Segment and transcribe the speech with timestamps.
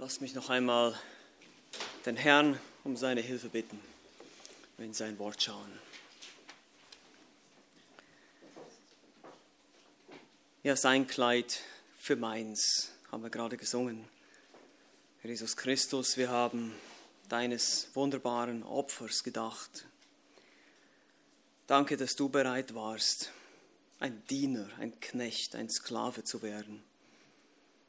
[0.00, 0.98] Lass mich noch einmal
[2.06, 3.78] den Herrn um seine Hilfe bitten,
[4.78, 5.70] wenn sein Wort schauen.
[10.62, 11.60] Ja, sein Kleid
[11.98, 14.08] für meins, haben wir gerade gesungen.
[15.20, 16.74] Herr Jesus Christus, wir haben
[17.28, 19.84] deines wunderbaren Opfers gedacht.
[21.66, 23.32] Danke, dass du bereit warst,
[23.98, 26.89] ein Diener, ein Knecht, ein Sklave zu werden.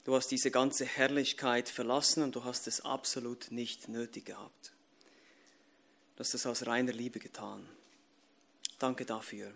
[0.04, 4.72] Du hast diese ganze Herrlichkeit verlassen und du hast es absolut nicht nötig gehabt.
[6.16, 7.68] Du hast es aus reiner Liebe getan.
[8.80, 9.54] Danke dafür.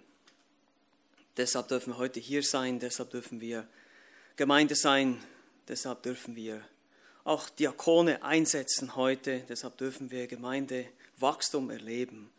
[1.38, 3.68] Deshalb dürfen wir heute hier sein, deshalb dürfen wir
[4.36, 5.22] Gemeinde sein,
[5.68, 6.62] deshalb dürfen wir
[7.24, 12.32] auch Diakone einsetzen heute, deshalb dürfen wir Gemeindewachstum erleben,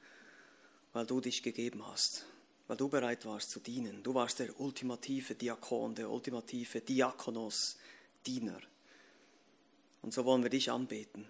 [0.92, 2.24] weil du dich gegeben hast,
[2.68, 4.02] weil du bereit warst zu dienen.
[4.04, 7.76] Du warst der ultimative Diakon, der ultimative Diakonos,
[8.26, 8.60] Diener.
[10.02, 11.26] Und so wollen wir dich anbeten,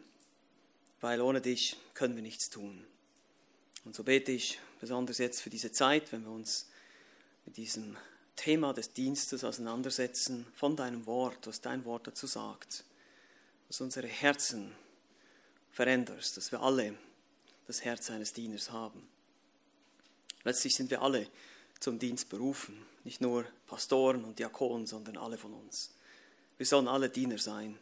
[1.00, 2.84] weil ohne dich können wir nichts tun.
[3.84, 6.68] Und so bete ich besonders jetzt für diese Zeit, wenn wir uns
[7.44, 7.96] mit diesem
[8.34, 12.84] Thema des Dienstes auseinandersetzen, von deinem Wort, was dein Wort dazu sagt,
[13.68, 14.72] dass unsere Herzen
[15.70, 16.94] veränderst, dass wir alle
[17.66, 19.08] das Herz eines Dieners haben.
[20.44, 21.28] Letztlich sind wir alle
[21.80, 25.95] zum Dienst berufen, nicht nur Pastoren und Diakonen, sondern alle von uns.
[26.56, 27.78] Wir sollen alle Diener sein.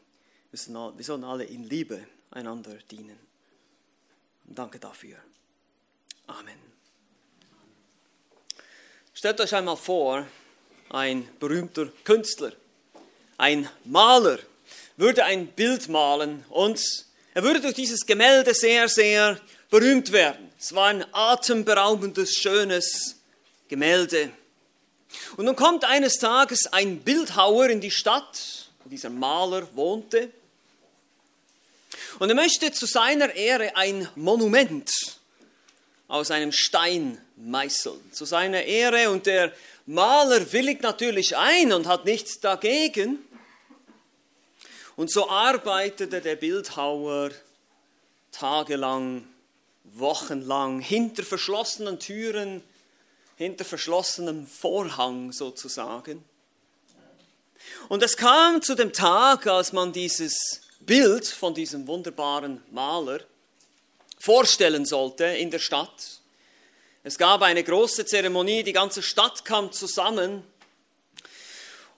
[0.51, 3.19] Wir sollen alle in Liebe einander dienen.
[4.45, 5.17] Danke dafür.
[6.27, 6.59] Amen.
[9.13, 10.27] Stellt euch einmal vor,
[10.91, 12.53] ein berühmter Künstler,
[13.37, 14.39] ein Maler
[14.97, 16.81] würde ein Bild malen und
[17.35, 20.51] er würde durch dieses Gemälde sehr, sehr berühmt werden.
[20.59, 23.17] Es war ein atemberaubendes, schönes
[23.69, 24.31] Gemälde.
[25.37, 30.31] Und nun kommt eines Tages ein Bildhauer in die Stadt wo dieser Maler wohnte.
[32.19, 34.91] Und er möchte zu seiner Ehre ein Monument
[36.07, 38.13] aus einem Stein meißeln.
[38.13, 39.11] Zu seiner Ehre.
[39.11, 39.53] Und der
[39.87, 43.19] Maler willigt natürlich ein und hat nichts dagegen.
[44.97, 47.31] Und so arbeitete der Bildhauer
[48.31, 49.27] tagelang,
[49.85, 52.63] wochenlang hinter verschlossenen Türen,
[53.37, 56.25] hinter verschlossenem Vorhang sozusagen.
[57.89, 63.21] Und es kam zu dem Tag, als man dieses Bild von diesem wunderbaren Maler
[64.19, 66.21] vorstellen sollte in der Stadt.
[67.03, 70.43] Es gab eine große Zeremonie, die ganze Stadt kam zusammen.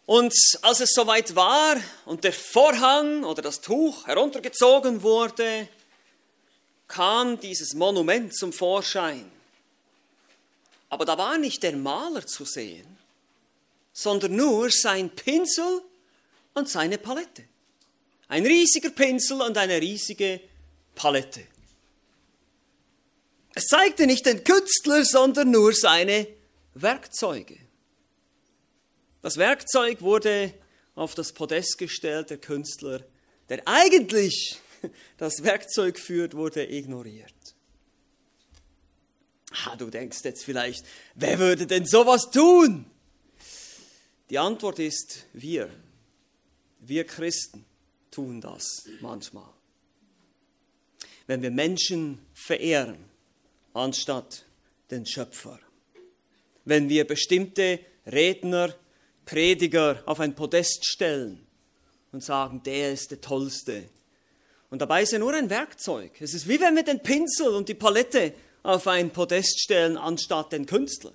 [0.06, 5.69] Und als es soweit war und der Vorhang oder das Tuch heruntergezogen wurde,
[6.88, 9.30] kam dieses Monument zum Vorschein.
[10.88, 12.86] Aber da war nicht der Maler zu sehen,
[13.92, 15.82] sondern nur sein Pinsel
[16.54, 17.44] und seine Palette.
[18.28, 20.41] Ein riesiger Pinsel und eine riesige
[20.94, 21.46] Palette.
[23.54, 26.26] Es zeigte nicht den Künstler, sondern nur seine
[26.75, 27.56] Werkzeuge.
[29.22, 30.52] Das Werkzeug wurde
[30.94, 33.02] auf das Podest gestellt, der Künstler,
[33.48, 34.60] der eigentlich
[35.16, 37.56] das Werkzeug führt, wurde ignoriert.
[39.65, 40.84] Ah, du denkst jetzt vielleicht,
[41.15, 42.84] wer würde denn sowas tun?
[44.31, 45.71] Die Antwort ist wir.
[46.81, 47.65] Wir Christen
[48.11, 49.49] tun das manchmal.
[51.27, 52.99] Wenn wir Menschen verehren,
[53.72, 54.44] anstatt
[54.91, 55.59] den Schöpfer.
[56.65, 58.75] Wenn wir bestimmte Redner,
[59.25, 61.47] Prediger auf ein Podest stellen
[62.12, 63.88] und sagen, der ist der Tollste.
[64.71, 66.21] Und dabei ist er nur ein Werkzeug.
[66.21, 68.34] Es ist wie wenn wir den Pinsel und die Palette
[68.66, 71.12] auf ein Podest stellen, anstatt den Künstler,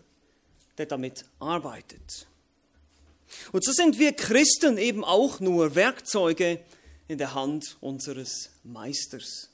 [0.77, 2.27] der damit arbeitet.
[3.51, 6.59] Und so sind wir Christen eben auch nur Werkzeuge
[7.07, 9.49] in der Hand unseres Meisters.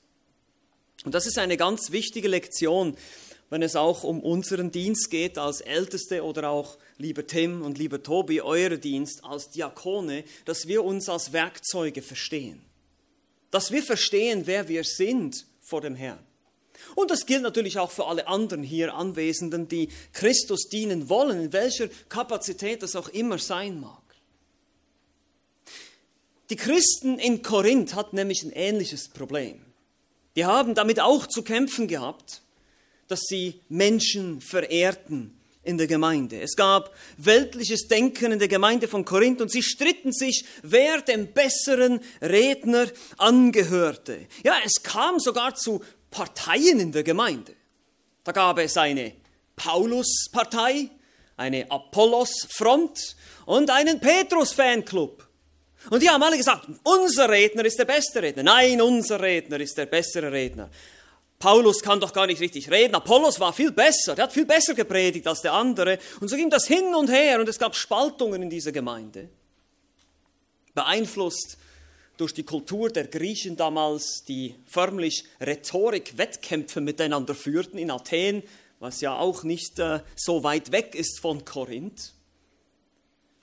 [1.05, 2.95] Und das ist eine ganz wichtige Lektion,
[3.49, 8.03] wenn es auch um unseren Dienst geht als Älteste oder auch lieber Tim und lieber
[8.03, 12.61] Tobi, euer Dienst als Diakone, dass wir uns als Werkzeuge verstehen.
[13.49, 16.19] Dass wir verstehen, wer wir sind vor dem Herrn.
[16.95, 21.53] Und das gilt natürlich auch für alle anderen hier Anwesenden, die Christus dienen wollen, in
[21.53, 24.01] welcher Kapazität das auch immer sein mag.
[26.49, 29.61] Die Christen in Korinth hatten nämlich ein ähnliches Problem.
[30.35, 32.41] Die haben damit auch zu kämpfen gehabt,
[33.07, 36.39] dass sie Menschen verehrten in der Gemeinde.
[36.39, 41.33] Es gab weltliches Denken in der Gemeinde von Korinth und sie stritten sich, wer dem
[41.33, 42.87] besseren Redner
[43.17, 44.27] angehörte.
[44.45, 45.81] Ja, es kam sogar zu
[46.11, 47.53] Parteien in der Gemeinde.
[48.23, 49.13] Da gab es eine
[49.55, 50.89] Paulus-Partei,
[51.37, 53.15] eine Apollos-Front
[53.45, 55.27] und einen Petrus-Fanclub.
[55.89, 58.43] Und die haben alle gesagt, unser Redner ist der beste Redner.
[58.43, 60.69] Nein, unser Redner ist der bessere Redner.
[61.39, 62.95] Paulus kann doch gar nicht richtig reden.
[62.95, 65.99] Apollos war viel besser, der hat viel besser gepredigt als der andere.
[66.19, 69.29] Und so ging das hin und her und es gab Spaltungen in dieser Gemeinde.
[70.73, 71.57] Beeinflusst
[72.17, 78.43] durch die Kultur der Griechen damals, die förmlich Rhetorik-Wettkämpfe miteinander führten in Athen,
[78.79, 82.13] was ja auch nicht äh, so weit weg ist von Korinth.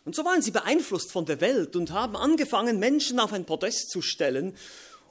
[0.04, 3.90] Und so waren sie beeinflusst von der Welt und haben angefangen, Menschen auf ein Podest
[3.90, 4.54] zu stellen.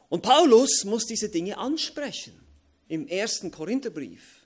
[0.10, 2.40] Und Paulus muss diese Dinge ansprechen
[2.88, 4.43] im ersten Korintherbrief.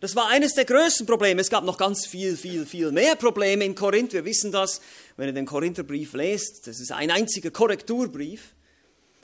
[0.00, 1.40] Das war eines der größten Probleme.
[1.40, 4.12] Es gab noch ganz viel, viel, viel mehr Probleme in Korinth.
[4.12, 4.80] Wir wissen das,
[5.16, 6.66] wenn ihr den Korintherbrief lest.
[6.66, 8.54] Das ist ein einziger Korrekturbrief.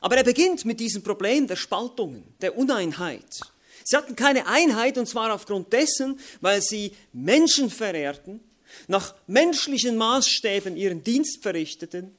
[0.01, 3.41] Aber er beginnt mit diesem Problem der Spaltungen, der Uneinheit.
[3.85, 8.41] Sie hatten keine Einheit und zwar aufgrund dessen, weil sie Menschen verehrten,
[8.89, 12.17] nach menschlichen Maßstäben ihren Dienst verrichteten,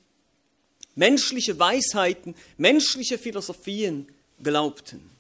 [0.96, 4.08] menschliche Weisheiten, menschliche Philosophien
[4.42, 5.13] glaubten.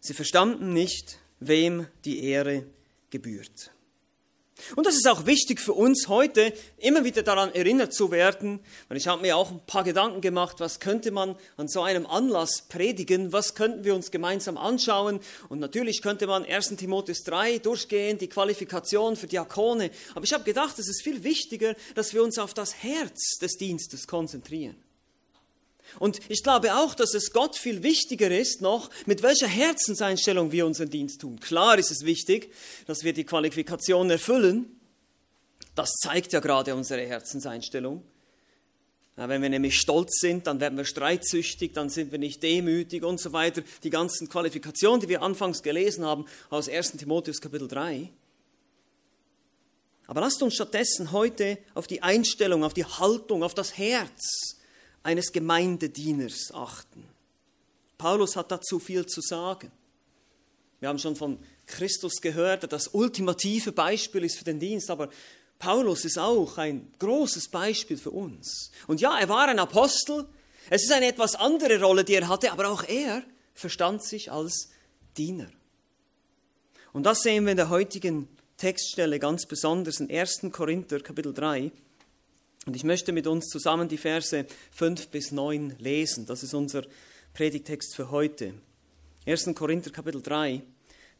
[0.00, 2.64] Sie verstanden nicht, wem die Ehre
[3.10, 3.70] gebührt.
[4.76, 8.60] Und das ist auch wichtig für uns heute, immer wieder daran erinnert zu werden.
[8.88, 12.06] Und ich habe mir auch ein paar Gedanken gemacht, was könnte man an so einem
[12.06, 15.20] Anlass predigen, was könnten wir uns gemeinsam anschauen.
[15.48, 19.90] Und natürlich könnte man 1 Timotheus 3 durchgehen, die Qualifikation für Diakone.
[20.14, 23.56] Aber ich habe gedacht, es ist viel wichtiger, dass wir uns auf das Herz des
[23.56, 24.76] Dienstes konzentrieren.
[25.98, 30.66] Und ich glaube auch, dass es Gott viel wichtiger ist noch, mit welcher Herzenseinstellung wir
[30.66, 31.40] unseren Dienst tun.
[31.40, 32.52] Klar ist es wichtig,
[32.86, 34.80] dass wir die Qualifikation erfüllen.
[35.74, 38.02] Das zeigt ja gerade unsere Herzenseinstellung.
[39.16, 43.20] wenn wir nämlich stolz sind, dann werden wir streitsüchtig, dann sind wir nicht demütig und
[43.20, 43.62] so weiter.
[43.82, 48.10] Die ganzen Qualifikationen, die wir anfangs gelesen haben aus 1 Timotheus Kapitel 3.
[50.06, 54.59] Aber lasst uns stattdessen heute auf die Einstellung, auf die Haltung, auf das Herz
[55.02, 57.04] eines Gemeindedieners achten.
[57.98, 59.70] Paulus hat dazu viel zu sagen.
[60.80, 65.10] Wir haben schon von Christus gehört, der das ultimative Beispiel ist für den Dienst, aber
[65.58, 68.70] Paulus ist auch ein großes Beispiel für uns.
[68.86, 70.26] Und ja, er war ein Apostel.
[70.70, 73.22] Es ist eine etwas andere Rolle, die er hatte, aber auch er
[73.52, 74.70] verstand sich als
[75.18, 75.50] Diener.
[76.92, 80.46] Und das sehen wir in der heutigen Textstelle ganz besonders in 1.
[80.50, 81.70] Korinther Kapitel 3.
[82.66, 86.26] Und ich möchte mit uns zusammen die Verse 5 bis 9 lesen.
[86.26, 86.84] Das ist unser
[87.32, 88.54] Predigtext für heute.
[89.26, 89.54] 1.
[89.54, 90.62] Korinther Kapitel 3,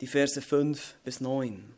[0.01, 1.75] die Verse 5 bis 9.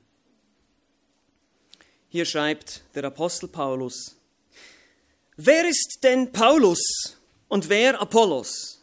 [2.09, 4.17] Hier schreibt der Apostel Paulus,
[5.37, 7.17] Wer ist denn Paulus
[7.49, 8.83] und wer Apollos?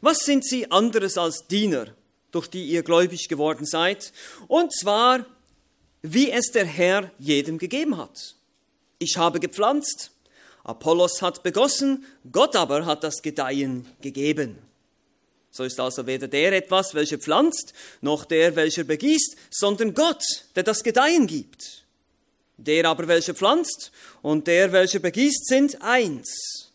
[0.00, 1.94] Was sind sie anderes als Diener,
[2.30, 4.12] durch die ihr gläubig geworden seid?
[4.48, 5.24] Und zwar,
[6.02, 8.37] wie es der Herr jedem gegeben hat.
[8.98, 10.10] Ich habe gepflanzt,
[10.64, 14.58] Apollos hat begossen, Gott aber hat das Gedeihen gegeben.
[15.50, 20.22] So ist also weder der etwas, welcher pflanzt, noch der, welcher begießt, sondern Gott,
[20.56, 21.84] der das Gedeihen gibt.
[22.58, 26.72] Der aber, welcher pflanzt, und der, welcher begießt, sind eins.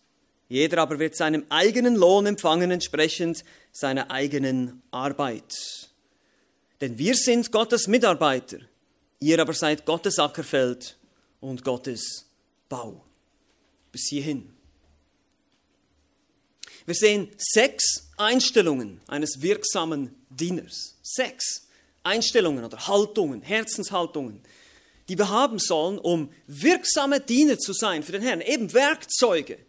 [0.50, 5.90] Jeder aber wird seinem eigenen Lohn empfangen, entsprechend seiner eigenen Arbeit.
[6.80, 8.60] Denn wir sind Gottes Mitarbeiter,
[9.20, 10.98] ihr aber seid Gottes Ackerfeld
[11.44, 12.26] und Gottes
[12.70, 13.04] Bau.
[13.92, 14.52] Bis hierhin.
[16.86, 20.96] Wir sehen sechs Einstellungen eines wirksamen Dieners.
[21.04, 21.68] Sechs
[22.04, 24.42] Einstellungen oder Haltungen, Herzenshaltungen,
[25.10, 28.42] die wir haben sollen, um wirksame Diener zu sein für den Herrn.
[28.42, 29.60] Eben Werkzeuge,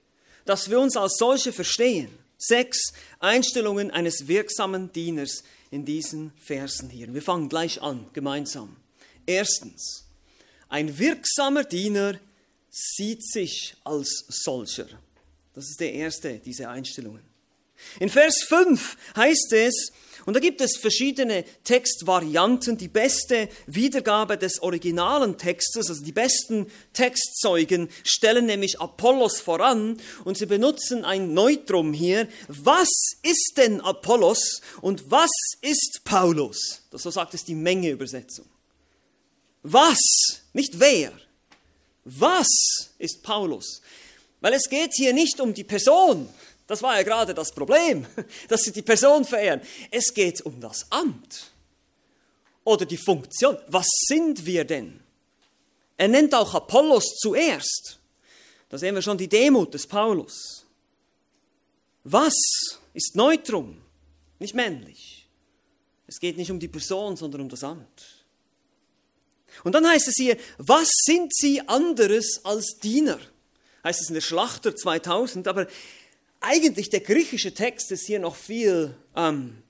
[0.44, 2.08] dass wir uns als solche verstehen.
[2.38, 7.12] Sechs Einstellungen eines wirksamen Dieners in diesen Versen hier.
[7.12, 8.76] Wir fangen gleich an, gemeinsam.
[9.26, 10.03] Erstens,
[10.74, 12.18] ein wirksamer Diener
[12.68, 14.86] sieht sich als solcher.
[15.54, 17.22] Das ist der erste dieser Einstellungen.
[18.00, 19.92] In Vers 5 heißt es,
[20.26, 22.76] und da gibt es verschiedene Textvarianten.
[22.76, 30.36] Die beste Wiedergabe des originalen Textes, also die besten Textzeugen, stellen nämlich Apollos voran und
[30.36, 32.26] sie benutzen ein Neutrum hier.
[32.48, 32.90] Was
[33.22, 36.82] ist denn Apollos und was ist Paulus?
[36.90, 38.46] Das so sagt es die Menge-Übersetzung.
[39.64, 39.98] Was,
[40.52, 41.12] nicht wer.
[42.04, 43.80] Was ist Paulus?
[44.40, 46.28] Weil es geht hier nicht um die Person.
[46.66, 48.06] Das war ja gerade das Problem,
[48.48, 49.62] dass sie die Person verehren.
[49.90, 51.50] Es geht um das Amt
[52.62, 53.56] oder die Funktion.
[53.68, 55.00] Was sind wir denn?
[55.96, 57.98] Er nennt auch Apollos zuerst.
[58.68, 60.66] Da sehen wir schon die Demut des Paulus.
[62.02, 62.34] Was
[62.92, 63.80] ist Neutrum,
[64.38, 65.26] nicht männlich.
[66.06, 68.13] Es geht nicht um die Person, sondern um das Amt.
[69.62, 73.18] Und dann heißt es hier, was sind sie anderes als Diener?
[73.84, 75.66] heißt es in der Schlachter 2000, aber
[76.40, 79.62] eigentlich der griechische Text ist hier noch viel ähm,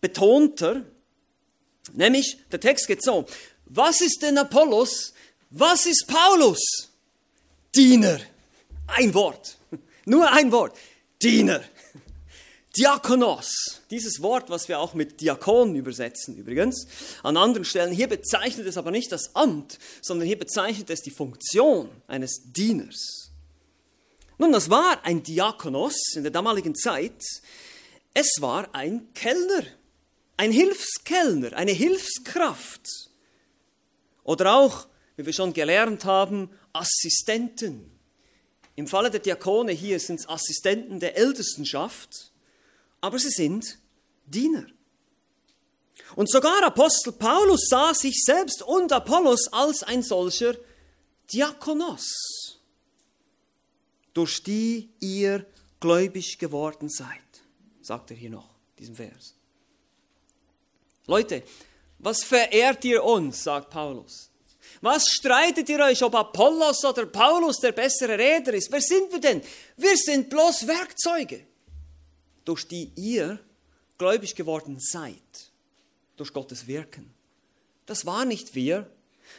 [0.00, 0.84] betonter.
[1.92, 3.26] Nämlich, der Text geht so,
[3.64, 5.14] was ist denn Apollos?
[5.50, 6.60] Was ist Paulus?
[7.74, 8.20] Diener.
[8.86, 9.56] Ein Wort.
[10.04, 10.76] Nur ein Wort.
[11.22, 11.62] Diener.
[12.76, 13.82] Diakonos.
[13.90, 16.86] Dieses Wort, was wir auch mit Diakon übersetzen übrigens,
[17.22, 17.92] an anderen Stellen.
[17.92, 23.30] Hier bezeichnet es aber nicht das Amt, sondern hier bezeichnet es die Funktion eines Dieners.
[24.38, 27.22] Nun, das war ein Diakonos in der damaligen Zeit.
[28.12, 29.64] Es war ein Kellner,
[30.36, 33.10] ein Hilfskellner, eine Hilfskraft.
[34.24, 37.90] Oder auch, wie wir schon gelernt haben, Assistenten.
[38.74, 42.32] Im Falle der Diakone hier sind es Assistenten der Ältestenschaft,
[43.04, 43.78] aber sie sind
[44.24, 44.64] Diener.
[46.16, 50.54] Und sogar Apostel Paulus sah sich selbst und Apollos als ein solcher
[51.30, 52.58] Diakonos,
[54.14, 55.44] durch die ihr
[55.80, 57.08] gläubig geworden seid,
[57.82, 59.34] sagt er hier noch, diesem Vers.
[61.06, 61.42] Leute,
[61.98, 64.30] was verehrt ihr uns, sagt Paulus.
[64.80, 68.72] Was streitet ihr euch, ob Apollos oder Paulus der bessere Redner ist?
[68.72, 69.42] Wer sind wir denn?
[69.76, 71.46] Wir sind bloß Werkzeuge,
[72.44, 73.38] durch die ihr
[73.98, 75.50] gläubig geworden seid,
[76.16, 77.12] durch Gottes Wirken.
[77.86, 78.90] Das war nicht wir.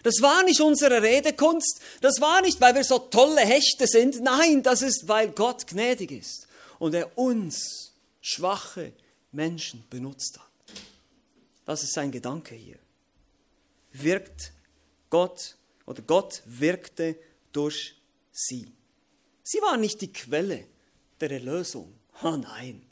[0.04, 1.82] Das war nicht unsere Redekunst.
[2.02, 4.22] Das war nicht, weil wir so tolle Hechte sind.
[4.22, 6.48] Nein, das ist, weil Gott gnädig ist
[6.80, 8.94] und er uns, schwache
[9.32, 10.46] Menschen, benutzt hat.
[11.66, 12.80] Das ist sein Gedanke hier.
[13.92, 14.52] Wirkt
[15.10, 17.18] Gott oder Gott wirkte
[17.52, 17.96] durch
[18.32, 18.72] sie.
[19.44, 20.66] Sie war nicht die Quelle
[21.20, 21.94] der Erlösung.
[22.24, 22.85] Oh nein,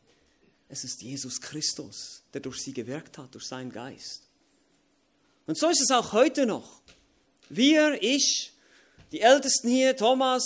[0.73, 4.23] es ist Jesus Christus, der durch sie gewirkt hat, durch seinen Geist.
[5.45, 6.81] Und so ist es auch heute noch.
[7.47, 8.53] Wir, ich,
[9.11, 10.43] die Ältesten hier, Thomas,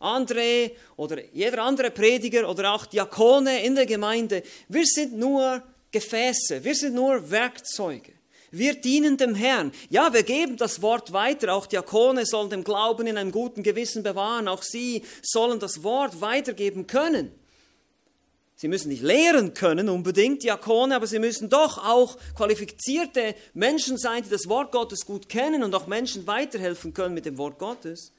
[0.00, 6.64] André oder jeder andere Prediger oder auch Diakone in der Gemeinde, wir sind nur Gefäße,
[6.64, 8.14] wir sind nur Werkzeuge.
[8.50, 9.70] Wir dienen dem Herrn.
[9.90, 11.54] Ja, wir geben das Wort weiter.
[11.54, 14.48] Auch Diakone sollen dem Glauben in einem guten Gewissen bewahren.
[14.48, 17.30] Auch sie sollen das Wort weitergeben können.
[18.60, 24.24] Sie müssen nicht lehren können unbedingt, Diakone, aber sie müssen doch auch qualifizierte Menschen sein,
[24.24, 28.10] die das Wort Gottes gut kennen und auch Menschen weiterhelfen können mit dem Wort Gottes.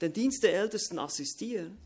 [0.00, 1.76] Den Dienst der Ältesten assistieren.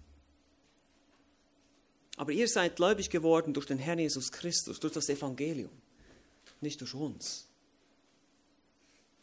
[2.16, 5.72] Aber ihr seid gläubig geworden durch den Herrn Jesus Christus, durch das Evangelium,
[6.60, 7.48] nicht durch uns.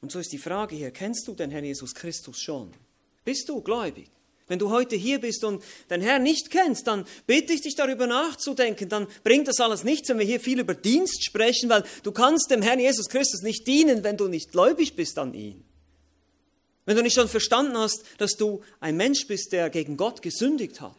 [0.02, 2.74] Und so ist die Frage hier, kennst du den Herrn Jesus Christus schon?
[3.24, 4.12] Bist du gläubig?
[4.48, 8.08] Wenn du heute hier bist und den Herrn nicht kennst, dann bitte ich dich darüber
[8.08, 12.12] nachzudenken, dann bringt das alles nichts, wenn wir hier viel über Dienst sprechen, weil du
[12.12, 15.64] kannst dem Herrn Jesus Christus nicht dienen, wenn du nicht gläubig bist an ihn.
[16.86, 20.82] Wenn du nicht schon verstanden hast, dass du ein Mensch bist, der gegen Gott gesündigt
[20.82, 20.98] hat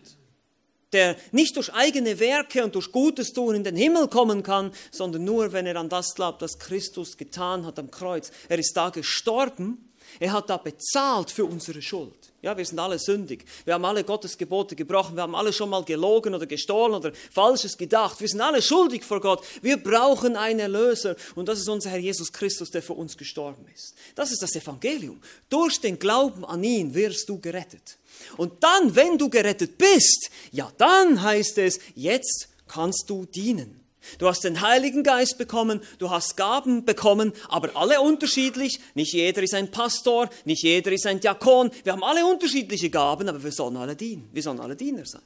[0.95, 5.25] der nicht durch eigene Werke und durch Gutes tun in den Himmel kommen kann, sondern
[5.25, 8.31] nur, wenn er an das glaubt, was Christus getan hat am Kreuz.
[8.49, 12.15] Er ist da gestorben, er hat da bezahlt für unsere Schuld.
[12.43, 13.45] Ja, wir sind alle sündig.
[13.65, 15.17] Wir haben alle Gottes Gebote gebrochen.
[15.17, 18.21] Wir haben alle schon mal gelogen oder gestohlen oder Falsches gedacht.
[18.21, 19.43] Wir sind alle schuldig vor Gott.
[19.63, 21.17] Wir brauchen einen Erlöser.
[21.35, 23.95] Und das ist unser Herr Jesus Christus, der für uns gestorben ist.
[24.15, 25.23] Das ist das Evangelium.
[25.49, 27.97] Durch den Glauben an ihn wirst du gerettet.
[28.37, 33.84] Und dann, wenn du gerettet bist, ja, dann heißt es, jetzt kannst du dienen.
[34.19, 38.81] Du hast den Heiligen Geist bekommen, du hast Gaben bekommen, aber alle unterschiedlich.
[38.95, 41.71] Nicht jeder ist ein Pastor, nicht jeder ist ein Diakon.
[41.83, 44.29] Wir haben alle unterschiedliche Gaben, aber wir sollen alle dienen.
[44.33, 45.23] Wir sollen alle Diener sein.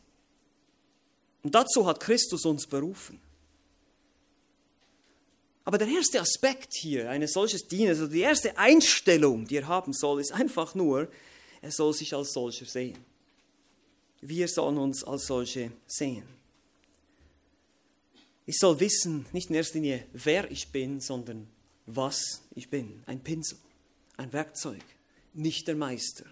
[1.42, 3.20] Und dazu hat Christus uns berufen.
[5.64, 9.92] Aber der erste Aspekt hier, eines solches Dieners, also die erste Einstellung, die er haben
[9.92, 11.08] soll, ist einfach nur,
[11.60, 12.96] er soll sich als solcher sehen.
[14.20, 16.37] Wir sollen uns als solche sehen.
[18.48, 21.48] Ich soll wissen, nicht in erster Linie, wer ich bin, sondern
[21.84, 23.02] was ich bin.
[23.04, 23.58] Ein Pinsel,
[24.16, 24.80] ein Werkzeug,
[25.34, 26.24] nicht der Meister.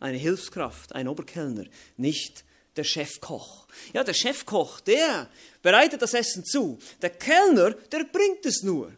[0.00, 1.66] Eine Hilfskraft, ein Oberkellner,
[1.98, 2.44] nicht
[2.76, 3.66] der Chefkoch.
[3.92, 5.28] Ja, der Chefkoch, der
[5.60, 6.78] bereitet das Essen zu.
[7.02, 8.90] Der Kellner, der bringt es nur.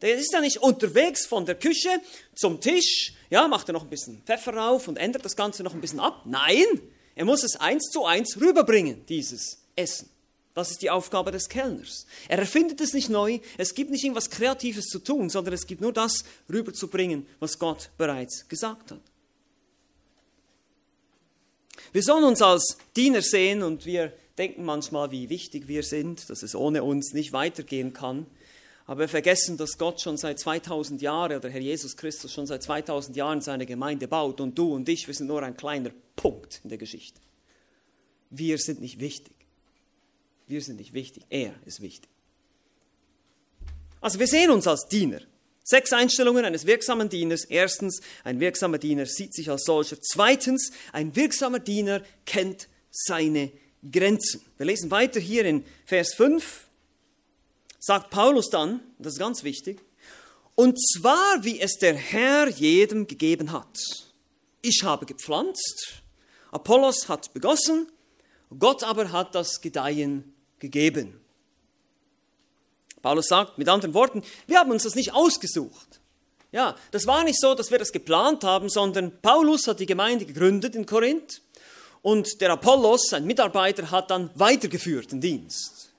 [0.00, 2.00] Der ist ja nicht unterwegs von der Küche
[2.34, 5.74] zum Tisch, ja, macht er noch ein bisschen Pfeffer rauf und ändert das Ganze noch
[5.74, 6.22] ein bisschen ab.
[6.24, 6.66] Nein,
[7.14, 10.10] er muss es eins zu eins rüberbringen, dieses Essen.
[10.58, 12.04] Das ist die Aufgabe des Kellners.
[12.26, 15.80] Er erfindet es nicht neu, es gibt nicht irgendwas Kreatives zu tun, sondern es gibt
[15.80, 19.00] nur das rüberzubringen, was Gott bereits gesagt hat.
[21.92, 26.42] Wir sollen uns als Diener sehen und wir denken manchmal, wie wichtig wir sind, dass
[26.42, 28.26] es ohne uns nicht weitergehen kann.
[28.86, 32.64] Aber wir vergessen, dass Gott schon seit 2000 Jahren oder Herr Jesus Christus schon seit
[32.64, 36.62] 2000 Jahren seine Gemeinde baut und du und ich, wir sind nur ein kleiner Punkt
[36.64, 37.20] in der Geschichte.
[38.30, 39.37] Wir sind nicht wichtig.
[40.48, 41.24] Wir sind nicht wichtig.
[41.28, 42.08] Er ist wichtig.
[44.00, 45.20] Also wir sehen uns als Diener.
[45.62, 47.44] Sechs Einstellungen eines wirksamen Dieners.
[47.44, 49.98] Erstens, ein wirksamer Diener sieht sich als solcher.
[50.00, 53.52] Zweitens, ein wirksamer Diener kennt seine
[53.92, 54.40] Grenzen.
[54.56, 56.68] Wir lesen weiter hier in Vers 5.
[57.78, 59.80] Sagt Paulus dann, das ist ganz wichtig,
[60.54, 63.78] und zwar wie es der Herr jedem gegeben hat.
[64.62, 66.02] Ich habe gepflanzt,
[66.50, 67.86] Apollos hat begossen,
[68.58, 71.20] Gott aber hat das Gedeihen gegeben.
[73.02, 76.00] Paulus sagt mit anderen Worten, wir haben uns das nicht ausgesucht.
[76.50, 80.24] Ja, das war nicht so, dass wir das geplant haben, sondern Paulus hat die Gemeinde
[80.24, 81.42] gegründet in Korinth
[82.02, 85.90] und der Apollos, sein Mitarbeiter, hat dann weitergeführt den Dienst.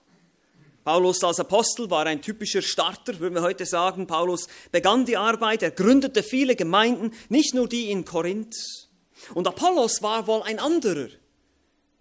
[0.83, 4.07] Paulus als Apostel war ein typischer Starter, würden wir heute sagen.
[4.07, 8.55] Paulus begann die Arbeit, er gründete viele Gemeinden, nicht nur die in Korinth.
[9.35, 11.09] Und Apollos war wohl ein anderer.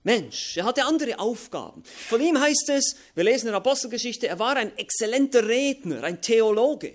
[0.09, 0.57] Mensch.
[0.57, 1.83] Er hatte andere Aufgaben.
[2.09, 6.23] Von ihm heißt es, wir lesen in der Apostelgeschichte, er war ein exzellenter Redner, ein
[6.23, 6.95] Theologe,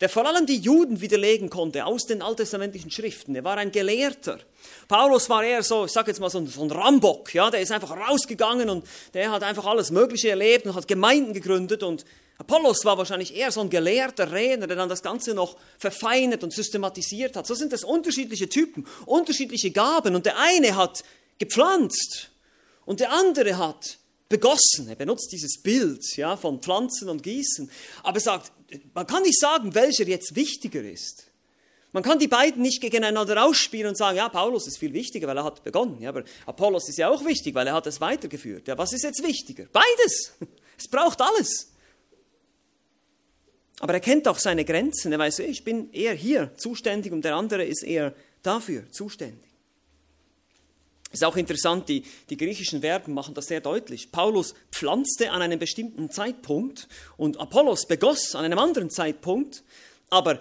[0.00, 3.36] der vor allem die Juden widerlegen konnte aus den alttestamentlichen Schriften.
[3.36, 4.40] Er war ein Gelehrter.
[4.88, 7.60] Paulus war eher so, ich sage jetzt mal so ein, so ein Rambock, ja, der
[7.60, 12.04] ist einfach rausgegangen und der hat einfach alles Mögliche erlebt und hat Gemeinden gegründet und
[12.38, 16.52] Apollos war wahrscheinlich eher so ein gelehrter Redner, der dann das Ganze noch verfeinert und
[16.52, 17.46] systematisiert hat.
[17.46, 21.04] So sind das unterschiedliche Typen, unterschiedliche Gaben und der eine hat
[21.38, 22.31] gepflanzt
[22.84, 23.98] und der andere hat
[24.28, 24.88] begossen.
[24.88, 27.70] Er benutzt dieses Bild ja, von Pflanzen und Gießen.
[28.02, 28.52] Aber er sagt,
[28.94, 31.26] man kann nicht sagen, welcher jetzt wichtiger ist.
[31.92, 35.36] Man kann die beiden nicht gegeneinander ausspielen und sagen, ja, Paulus ist viel wichtiger, weil
[35.36, 36.00] er hat begonnen.
[36.00, 38.66] Ja, aber Apollos ist ja auch wichtig, weil er hat es weitergeführt.
[38.66, 39.66] Ja, was ist jetzt wichtiger?
[39.72, 40.32] Beides.
[40.78, 41.70] Es braucht alles.
[43.78, 45.12] Aber er kennt auch seine Grenzen.
[45.12, 49.51] Er weiß, ich bin eher hier zuständig und der andere ist eher dafür zuständig.
[51.12, 54.10] Ist auch interessant, die, die griechischen Verben machen das sehr deutlich.
[54.10, 56.88] Paulus pflanzte an einem bestimmten Zeitpunkt
[57.18, 59.62] und Apollos begoss an einem anderen Zeitpunkt,
[60.08, 60.40] aber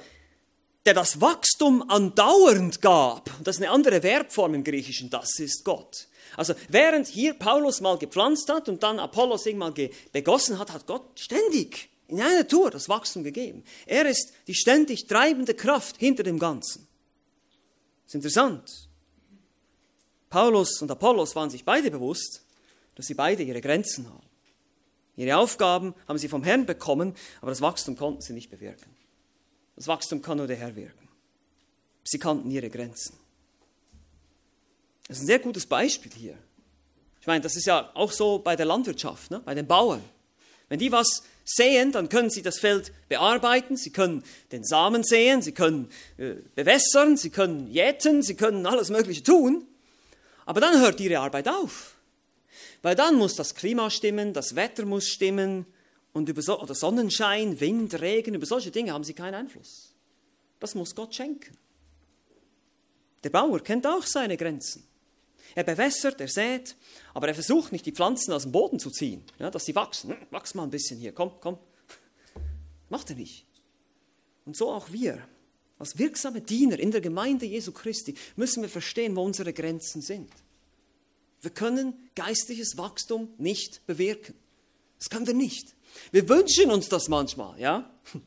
[0.86, 6.08] der das Wachstum andauernd gab, das ist eine andere Verbform im Griechischen, das ist Gott.
[6.38, 9.74] Also während hier Paulus mal gepflanzt hat und dann Apollos irgendwann
[10.14, 13.64] begossen hat, hat Gott ständig in einer Tour das Wachstum gegeben.
[13.86, 16.88] Er ist die ständig treibende Kraft hinter dem Ganzen.
[18.06, 18.91] Das ist interessant.
[20.32, 22.42] Paulus und Apollos waren sich beide bewusst,
[22.96, 24.26] dass sie beide ihre Grenzen haben.
[25.18, 28.96] Ihre Aufgaben haben sie vom Herrn bekommen, aber das Wachstum konnten sie nicht bewirken.
[29.76, 31.10] Das Wachstum kann nur der Herr wirken.
[32.06, 33.18] Sie kannten ihre Grenzen.
[35.08, 36.38] Das ist ein sehr gutes Beispiel hier.
[37.20, 39.42] Ich meine, das ist ja auch so bei der Landwirtschaft, ne?
[39.42, 40.02] bei den Bauern.
[40.70, 45.42] Wenn die was säen, dann können sie das Feld bearbeiten, sie können den Samen säen,
[45.42, 49.68] sie können äh, bewässern, sie können jäten, sie können alles Mögliche tun.
[50.52, 51.96] Aber dann hört ihre Arbeit auf.
[52.82, 55.66] Weil dann muss das Klima stimmen, das Wetter muss stimmen
[56.12, 59.94] und über so, oder Sonnenschein, Wind, Regen, über solche Dinge haben sie keinen Einfluss.
[60.60, 61.58] Das muss Gott schenken.
[63.24, 64.86] Der Bauer kennt auch seine Grenzen.
[65.56, 66.76] Er bewässert, er sät,
[67.14, 70.10] aber er versucht nicht, die Pflanzen aus dem Boden zu ziehen, ja, dass sie wachsen.
[70.10, 71.60] Hm, wachs mal ein bisschen hier, komm, komm.
[72.90, 73.46] Macht er nicht.
[74.46, 75.26] Und so auch wir.
[75.82, 80.32] Als wirksame Diener in der Gemeinde Jesu Christi müssen wir verstehen, wo unsere Grenzen sind.
[81.42, 84.36] Wir können geistliches Wachstum nicht bewirken.
[85.00, 85.76] Das können wir nicht.
[86.12, 87.90] Wir wünschen uns das manchmal, ja?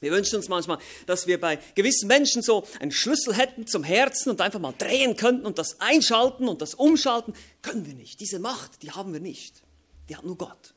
[0.00, 4.28] Wir wünschen uns manchmal, dass wir bei gewissen Menschen so einen Schlüssel hätten zum Herzen
[4.28, 7.32] und einfach mal drehen könnten und das einschalten und das umschalten.
[7.62, 8.20] Können wir nicht.
[8.20, 9.62] Diese Macht, die haben wir nicht.
[10.10, 10.74] Die hat nur Gott.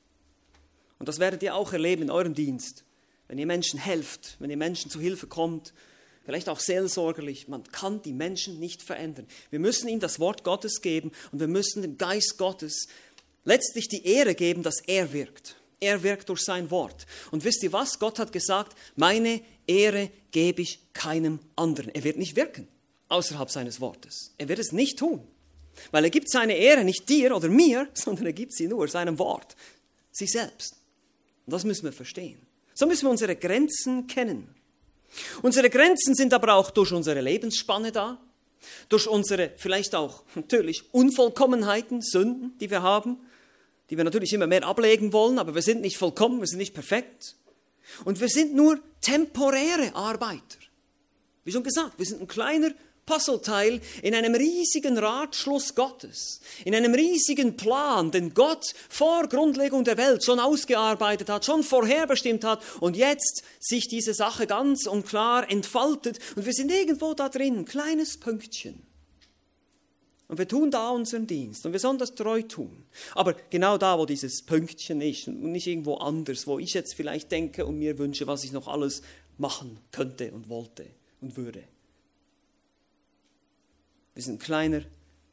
[0.97, 2.85] Und das werdet ihr auch erleben in eurem Dienst.
[3.27, 5.73] Wenn ihr Menschen helft, wenn ihr Menschen zu Hilfe kommt
[6.27, 7.47] vielleicht auch seelsorgerlich.
[7.47, 9.25] Man kann die Menschen nicht verändern.
[9.49, 12.89] Wir müssen ihnen das Wort Gottes geben und wir müssen dem Geist Gottes
[13.45, 15.55] letztlich die Ehre geben, dass er wirkt.
[15.79, 17.07] Er wirkt durch sein Wort.
[17.31, 17.97] Und wisst ihr was?
[17.97, 21.95] Gott hat gesagt, meine Ehre gebe ich keinem anderen.
[21.95, 22.67] Er wird nicht wirken
[23.07, 24.33] außerhalb seines Wortes.
[24.37, 25.25] Er wird es nicht tun.
[25.91, 29.17] Weil er gibt seine Ehre nicht dir oder mir, sondern er gibt sie nur seinem
[29.17, 29.55] Wort,
[30.11, 30.75] sich selbst.
[31.45, 32.41] Und das müssen wir verstehen.
[32.73, 34.53] So müssen wir unsere Grenzen kennen.
[35.41, 38.19] Unsere Grenzen sind aber auch durch unsere Lebensspanne da,
[38.89, 43.17] durch unsere vielleicht auch natürlich Unvollkommenheiten, Sünden, die wir haben,
[43.89, 46.73] die wir natürlich immer mehr ablegen wollen, aber wir sind nicht vollkommen, wir sind nicht
[46.73, 47.35] perfekt.
[48.03, 50.57] Und wir sind nur temporäre Arbeiter.
[51.45, 52.71] Wie schon gesagt, wir sind ein kleiner
[53.07, 59.97] Puzzleteil in einem riesigen Ratschluss Gottes, in einem riesigen Plan, den Gott vor Grundlegung der
[59.97, 65.49] Welt schon ausgearbeitet hat, schon vorherbestimmt hat und jetzt sich diese Sache ganz und klar
[65.49, 68.83] entfaltet und wir sind irgendwo da drin, ein kleines Pünktchen.
[70.27, 72.83] Und wir tun da unseren Dienst und wir sollen das treu tun.
[73.15, 77.31] Aber genau da, wo dieses Pünktchen ist und nicht irgendwo anders, wo ich jetzt vielleicht
[77.31, 79.01] denke und mir wünsche, was ich noch alles
[79.37, 80.87] machen könnte und wollte
[81.21, 81.63] und würde.
[84.17, 84.81] Wir sind ein kleiner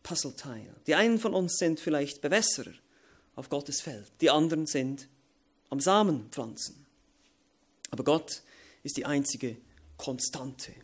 [0.02, 0.70] Puzzleteil.
[0.86, 2.74] Die einen von uns sind vielleicht Bewässerer
[3.34, 5.08] auf Gottes Feld, die anderen sind
[5.70, 6.84] am Samen pflanzen.
[7.88, 8.42] Aber Gott
[8.82, 9.56] ist die einzige
[9.96, 10.74] Konstante.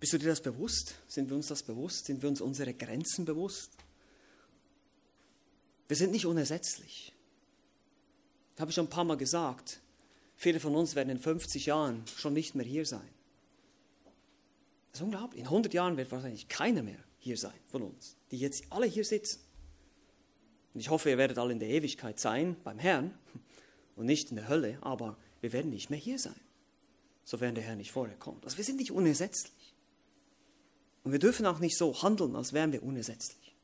[0.00, 0.94] Bist du dir das bewusst?
[1.08, 2.06] Sind wir uns das bewusst?
[2.06, 3.72] Sind wir uns unsere Grenzen bewusst?
[5.88, 7.12] Wir sind nicht unersetzlich.
[8.54, 9.80] Das habe ich schon ein paar Mal gesagt.
[10.36, 13.10] Viele von uns werden in 50 Jahren schon nicht mehr hier sein.
[14.98, 15.38] Ist unglaublich.
[15.38, 19.04] In 100 Jahren wird wahrscheinlich keiner mehr hier sein von uns, die jetzt alle hier
[19.04, 19.38] sitzen.
[20.74, 23.16] Und ich hoffe, ihr werdet alle in der Ewigkeit sein beim Herrn
[23.94, 26.40] und nicht in der Hölle, aber wir werden nicht mehr hier sein,
[27.22, 28.44] sofern der Herr nicht vorher kommt.
[28.44, 29.76] Also wir sind nicht unersetzlich.
[31.04, 33.54] Und wir dürfen auch nicht so handeln, als wären wir unersetzlich.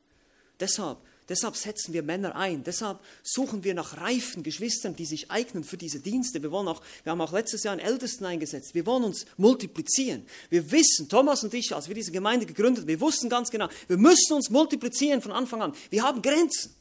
[0.61, 2.63] Deshalb, deshalb setzen wir Männer ein.
[2.63, 6.41] Deshalb suchen wir nach reifen Geschwistern, die sich eignen für diese Dienste.
[6.41, 8.75] Wir, wollen auch, wir haben auch letztes Jahr einen Ältesten eingesetzt.
[8.75, 10.25] Wir wollen uns multiplizieren.
[10.49, 13.67] Wir wissen, Thomas und ich, als wir diese Gemeinde gegründet haben, wir wussten ganz genau,
[13.87, 15.73] wir müssen uns multiplizieren von Anfang an.
[15.89, 16.73] Wir haben Grenzen.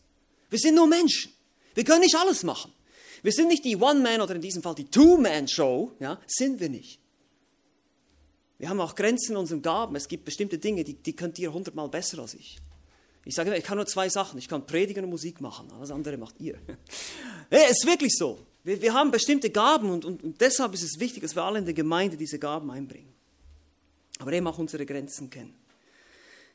[0.50, 1.32] Wir sind nur Menschen.
[1.74, 2.72] Wir können nicht alles machen.
[3.22, 5.92] Wir sind nicht die One-Man oder in diesem Fall die Two-Man-Show.
[5.98, 7.00] Ja, sind wir nicht.
[8.58, 9.96] Wir haben auch Grenzen in unseren Gaben.
[9.96, 12.58] Es gibt bestimmte Dinge, die, die könnt ihr hundertmal besser als ich.
[13.24, 14.38] Ich sage ich kann nur zwei Sachen.
[14.38, 15.70] Ich kann predigen und Musik machen.
[15.72, 16.58] Alles andere macht ihr.
[17.50, 18.38] Es ist wirklich so.
[18.64, 21.58] Wir, wir haben bestimmte Gaben und, und, und deshalb ist es wichtig, dass wir alle
[21.58, 23.12] in der Gemeinde diese Gaben einbringen.
[24.18, 25.54] Aber eben auch unsere Grenzen kennen.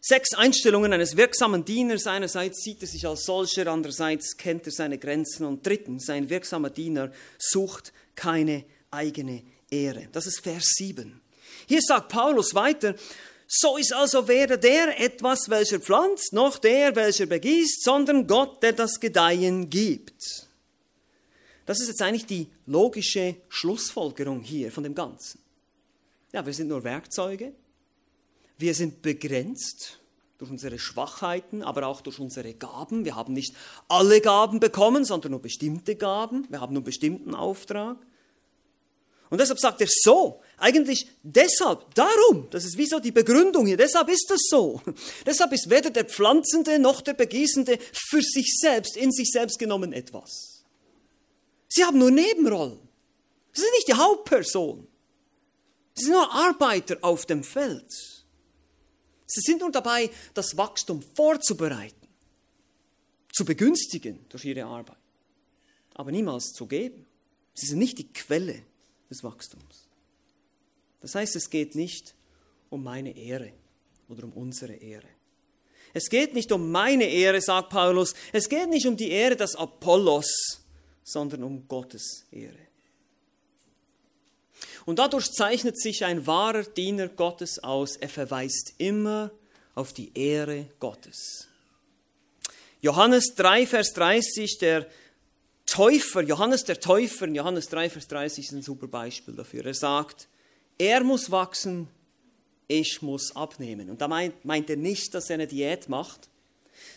[0.02, 2.08] Sechs Einstellungen eines wirksamen Dieners.
[2.08, 6.70] Einerseits sieht er sich als solcher, andererseits kennt er seine Grenzen und drittens, ein wirksamer
[6.70, 10.08] Diener sucht keine eigene Ehre.
[10.12, 11.22] Das ist Vers 7.
[11.68, 12.96] Hier sagt Paulus weiter,
[13.52, 18.74] so ist also weder der etwas, welcher pflanzt, noch der, welcher begießt, sondern Gott, der
[18.74, 20.48] das Gedeihen gibt.
[21.66, 25.40] Das ist jetzt eigentlich die logische Schlussfolgerung hier von dem Ganzen.
[26.32, 27.54] Ja, wir sind nur Werkzeuge.
[28.56, 30.00] Wir sind begrenzt
[30.38, 33.04] durch unsere Schwachheiten, aber auch durch unsere Gaben.
[33.04, 33.56] Wir haben nicht
[33.88, 36.46] alle Gaben bekommen, sondern nur bestimmte Gaben.
[36.50, 37.98] Wir haben nur einen bestimmten Auftrag.
[39.32, 43.78] Und deshalb sagt er so, eigentlich deshalb, darum, das ist wie so die Begründung hier,
[43.78, 44.82] deshalb ist das so.
[45.26, 49.94] Deshalb ist weder der Pflanzende noch der Begießende für sich selbst, in sich selbst genommen
[49.94, 50.64] etwas.
[51.68, 52.80] Sie haben nur Nebenrollen.
[53.54, 54.88] Sie sind nicht die Hauptperson.
[55.94, 57.92] Sie sind nur Arbeiter auf dem Feld.
[59.26, 62.08] Sie sind nur dabei, das Wachstum vorzubereiten,
[63.32, 64.98] zu begünstigen durch ihre Arbeit,
[65.94, 67.06] aber niemals zu geben.
[67.54, 68.64] Sie sind nicht die Quelle
[69.10, 69.89] des Wachstums.
[71.02, 72.16] Das heißt, es geht nicht
[72.70, 73.54] um meine Ehre
[74.08, 75.08] oder um unsere Ehre.
[75.94, 78.14] Es geht nicht um meine Ehre, sagt Paulus.
[78.32, 80.62] Es geht nicht um die Ehre des Apollos,
[81.04, 82.70] sondern um Gottes Ehre.
[84.86, 87.96] Und dadurch zeichnet sich ein wahrer Diener Gottes aus.
[87.96, 89.32] Er verweist immer
[89.76, 91.48] auf die Ehre Gottes.
[92.82, 94.88] Johannes 3, Vers 30, der
[95.66, 99.66] Täufer, Johannes der Täufer, Johannes 3, Vers 30 ist ein super Beispiel dafür.
[99.66, 100.28] Er sagt,
[100.80, 101.88] er muss wachsen,
[102.68, 103.90] ich muss abnehmen.
[103.90, 106.30] Und da meint, meint er nicht, dass er eine Diät macht,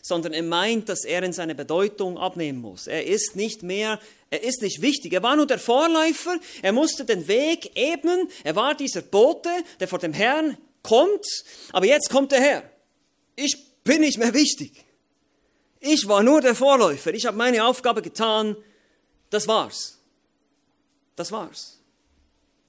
[0.01, 2.87] sondern er meint, dass er in seiner Bedeutung abnehmen muss.
[2.87, 3.99] Er ist nicht mehr,
[4.31, 5.12] er ist nicht wichtig.
[5.12, 9.88] Er war nur der Vorläufer, er musste den Weg ebnen, er war dieser Bote, der
[9.88, 11.27] vor dem Herrn kommt,
[11.73, 12.71] aber jetzt kommt der Herr.
[13.35, 14.85] Ich bin nicht mehr wichtig.
[15.81, 17.12] Ich war nur der Vorläufer.
[17.12, 18.57] Ich habe meine Aufgabe getan.
[19.31, 19.99] Das war's.
[21.16, 21.82] Das war's.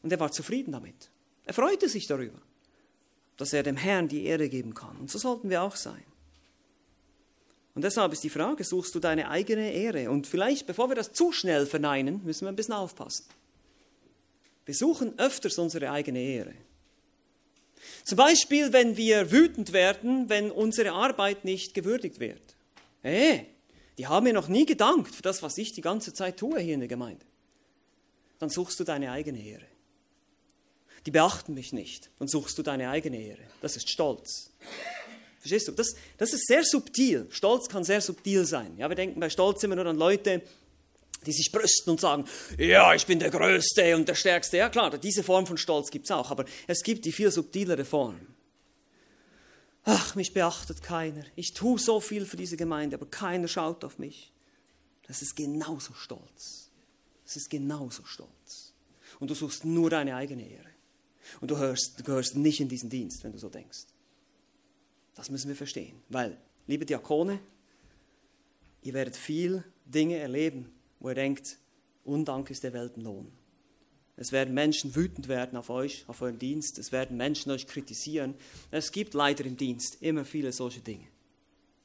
[0.04, 1.10] Und er war zufrieden damit.
[1.46, 2.40] Er freute sich darüber,
[3.38, 4.96] dass er dem Herrn die Ehre geben kann.
[4.98, 6.04] Und so sollten wir auch sein.
[7.76, 10.12] Und deshalb ist die Frage, suchst du deine eigene Ehre?
[10.12, 13.26] Und vielleicht, bevor wir das zu schnell verneinen, müssen wir ein bisschen aufpassen.
[14.66, 16.54] Wir suchen öfters unsere eigene Ehre.
[18.04, 22.42] Zum Beispiel, wenn wir wütend werden, wenn unsere Arbeit nicht gewürdigt wird.
[23.02, 23.48] Hey,
[23.98, 26.76] die haben mir noch nie gedankt für das, was ich die ganze Zeit tue hier
[26.76, 27.26] in der Gemeinde.
[28.40, 29.73] Dann suchst du deine eigene Ehre.
[31.06, 32.10] Die beachten mich nicht.
[32.20, 33.42] Dann suchst du deine eigene Ehre.
[33.62, 34.52] Das ist Stolz.
[35.40, 35.74] Verstehst du?
[35.74, 37.28] Das, das ist sehr subtil.
[37.30, 38.78] Stolz kann sehr subtil sein.
[38.78, 40.42] Ja, wir denken bei Stolz immer nur an Leute,
[41.26, 42.26] die sich brüsten und sagen,
[42.58, 44.58] ja, ich bin der Größte und der Stärkste.
[44.58, 47.84] Ja klar, diese Form von Stolz gibt es auch, aber es gibt die viel subtilere
[47.84, 48.20] Form.
[49.86, 51.26] Ach, mich beachtet keiner.
[51.36, 54.32] Ich tue so viel für diese Gemeinde, aber keiner schaut auf mich.
[55.08, 56.70] Das ist genauso stolz.
[57.26, 58.74] Das ist genauso stolz.
[59.20, 60.73] Und du suchst nur deine eigene Ehre.
[61.42, 63.86] Und du, hörst, du gehörst nicht in diesen Dienst, wenn du so denkst.
[65.16, 66.02] Das müssen wir verstehen.
[66.10, 67.40] Weil, liebe Diakone,
[68.82, 71.58] ihr werdet viel Dinge erleben, wo ihr denkt,
[72.04, 73.32] Undank ist der Weltenlohn.
[74.16, 76.78] Es werden Menschen wütend werden auf euch, auf euren Dienst.
[76.78, 78.36] Es werden Menschen euch kritisieren.
[78.70, 81.08] Es gibt leider im Dienst immer viele solche Dinge.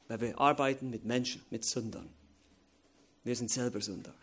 [0.08, 2.08] Weil wir arbeiten mit Menschen, mit Sündern.
[3.24, 4.14] Wir sind selber Sünder.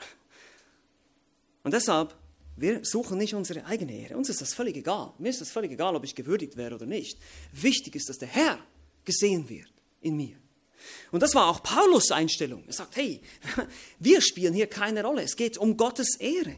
[1.64, 2.16] Und deshalb,
[2.58, 4.18] wir suchen nicht unsere eigene Ehre.
[4.18, 5.14] Uns ist das völlig egal.
[5.18, 7.20] Mir ist das völlig egal, ob ich gewürdigt wäre oder nicht.
[7.52, 8.60] Wichtig ist, dass der Herr
[9.04, 10.38] gesehen wird in mir.
[11.12, 12.64] Und das war auch Paulus Einstellung.
[12.68, 13.22] Er sagt, hey,
[14.00, 15.24] wir spielen hier keine Rolle.
[15.24, 16.56] Es geht um Gottes Ehre.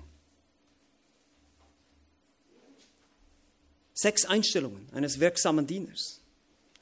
[3.94, 6.22] Sechs Einstellungen eines wirksamen Dieners.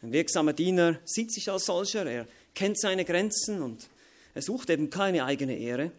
[0.02, 3.88] Ein wirksamer Diener sieht sich als solcher, er kennt seine Grenzen und
[4.34, 5.92] er sucht eben keine eigene Ehre.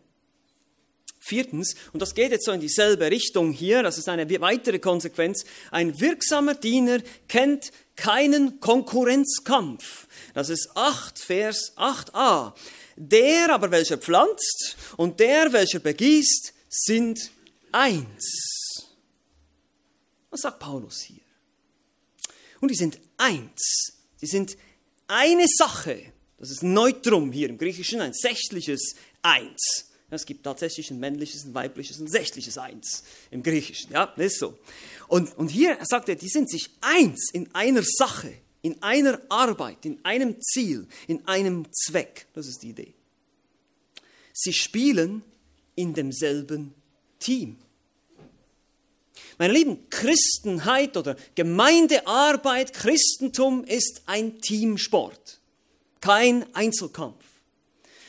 [1.27, 5.45] Viertens, und das geht jetzt so in dieselbe Richtung hier, das ist eine weitere Konsequenz,
[5.73, 10.07] ein wirksamer Diener kennt keinen Konkurrenzkampf.
[10.35, 12.55] Das ist 8, Vers 8a.
[12.97, 17.31] Der aber, welcher pflanzt und der, welcher begießt, sind
[17.73, 18.87] eins.
[20.31, 21.23] Was sagt Paulus hier?
[22.61, 23.95] Und die sind eins.
[24.17, 24.57] Sie sind
[25.09, 26.13] eine Sache.
[26.39, 29.86] Das ist Neutrum hier im Griechischen, ein sächliches Eins.
[30.09, 33.93] Es gibt tatsächlich ein männliches, ein weibliches, ein sächliches Eins im Griechischen.
[33.93, 34.57] Ja, das ist so.
[35.09, 39.85] Und, und hier sagt er, die sind sich eins in einer Sache, in einer Arbeit,
[39.85, 42.27] in einem Ziel, in einem Zweck.
[42.35, 42.95] Das ist die Idee.
[44.33, 45.23] Sie spielen
[45.75, 46.73] in demselben
[47.19, 47.59] Team.
[49.39, 55.41] Meine Lieben, Christenheit oder Gemeindearbeit, Christentum ist ein Teamsport,
[56.01, 57.26] kein Einzelkampf.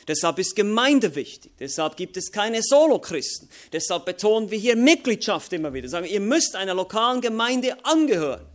[0.08, 1.52] Deshalb ist Gemeinde wichtig.
[1.60, 3.48] Deshalb gibt es keine Solo-Christen.
[3.72, 5.88] Deshalb betonen wir hier Mitgliedschaft immer wieder.
[5.88, 8.46] Sagen, ihr müsst einer lokalen Gemeinde angehören.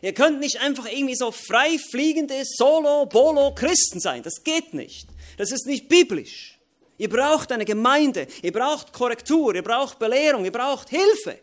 [0.00, 4.22] Ihr könnt nicht einfach irgendwie so frei fliegende Solo-Bolo-Christen sein.
[4.22, 5.06] Das geht nicht.
[5.36, 6.58] Das ist nicht biblisch.
[6.96, 8.26] Ihr braucht eine Gemeinde.
[8.40, 9.54] Ihr braucht Korrektur.
[9.54, 10.46] Ihr braucht Belehrung.
[10.46, 11.38] Ihr braucht Hilfe.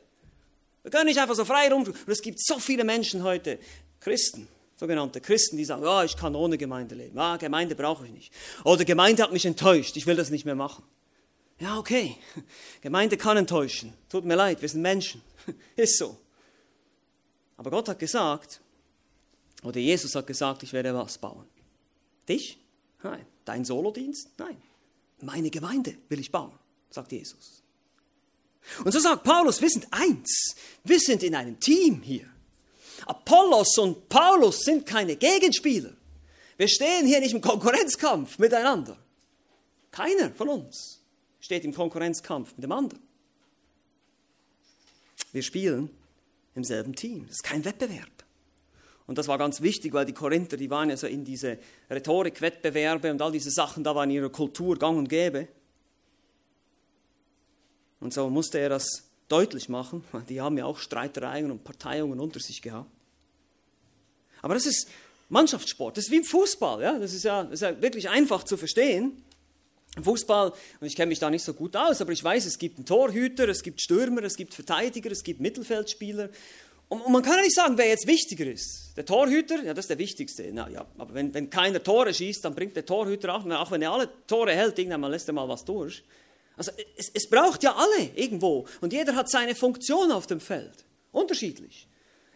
[0.82, 1.84] Wir können nicht einfach so frei rum.
[1.84, 3.60] Und es gibt so viele Menschen heute,
[4.00, 4.48] Christen,
[4.80, 7.20] sogenannte Christen, die sagen, ja, ich kann ohne Gemeinde leben.
[7.20, 8.34] Ah, Gemeinde brauche ich nicht.
[8.64, 10.86] Oder Gemeinde hat mich enttäuscht, ich will das nicht mehr machen.
[11.60, 12.16] Ja, okay.
[12.82, 13.94] Gemeinde kann enttäuschen.
[14.08, 15.22] Tut mir leid, wir sind Menschen.
[15.76, 16.18] Ist so.
[17.58, 18.62] Aber Gott hat gesagt,
[19.64, 21.46] oder Jesus hat gesagt, ich werde was bauen.
[22.30, 22.58] Dich?
[23.04, 23.26] Nein.
[23.44, 24.30] Dein Solodienst?
[24.38, 24.62] Nein.
[25.22, 26.54] Meine Gemeinde will ich bauen,
[26.90, 27.62] sagt Jesus.
[28.86, 30.56] Und so sagt Paulus, wir sind eins.
[30.86, 32.30] Wir sind in einem Team hier.
[33.08, 35.92] Apollos und Paulus sind keine Gegenspieler.
[36.58, 38.98] Wir stehen hier nicht im Konkurrenzkampf miteinander.
[39.92, 41.00] Keiner von uns
[41.40, 43.02] steht im Konkurrenzkampf mit dem anderen.
[45.32, 45.90] Wir spielen
[46.56, 47.26] im selben Team.
[47.28, 48.10] Das ist kein Wettbewerb.
[49.08, 51.58] Und das war ganz wichtig, weil die Korinther, die waren ja so in diese
[51.90, 55.48] Rhetorikwettbewerbe und all diese Sachen, da war in ihrer Kultur gang und gäbe.
[58.00, 60.04] Und so musste er das deutlich machen.
[60.30, 62.90] Die haben ja auch Streitereien und Parteiungen unter sich gehabt.
[64.42, 64.88] Aber das ist
[65.30, 66.82] Mannschaftssport, das ist wie im Fußball.
[66.82, 66.98] Ja?
[67.00, 69.24] Das, ist ja, das ist ja wirklich einfach zu verstehen.
[70.02, 72.78] Fußball, und ich kenne mich da nicht so gut aus, aber ich weiß, es gibt
[72.78, 76.30] einen Torhüter, es gibt Stürmer, es gibt Verteidiger, es gibt Mittelfeldspieler.
[76.90, 78.94] Und, und man kann ja nicht sagen, wer jetzt wichtiger ist.
[78.96, 80.50] Der Torhüter, ja, das ist der wichtigste.
[80.54, 83.82] Na, ja, aber wenn, wenn keiner Tore schießt, dann bringt der Torhüter auch, auch wenn
[83.82, 86.04] er alle Tore hält, irgendwann lässt er mal was durch.
[86.60, 88.68] Also es, es braucht ja alle irgendwo.
[88.82, 90.84] Und jeder hat seine Funktion auf dem Feld.
[91.14, 91.88] Unterschiedlich.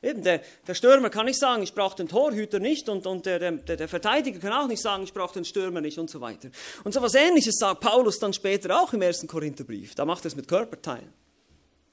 [0.02, 3.40] Eben, der, der Stürmer kann nicht sagen, ich brauche den Torhüter nicht und, und der,
[3.40, 6.50] der, der Verteidiger kann auch nicht sagen, ich brauche den Stürmer nicht und so weiter.
[6.86, 9.94] Und so etwas Ähnliches sagt Paulus dann später auch im ersten Korintherbrief.
[9.94, 11.12] Da macht er es mit Körperteilen.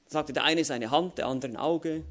[0.05, 2.05] Da sagt er, der eine ist eine Hand, der andere ein Auge.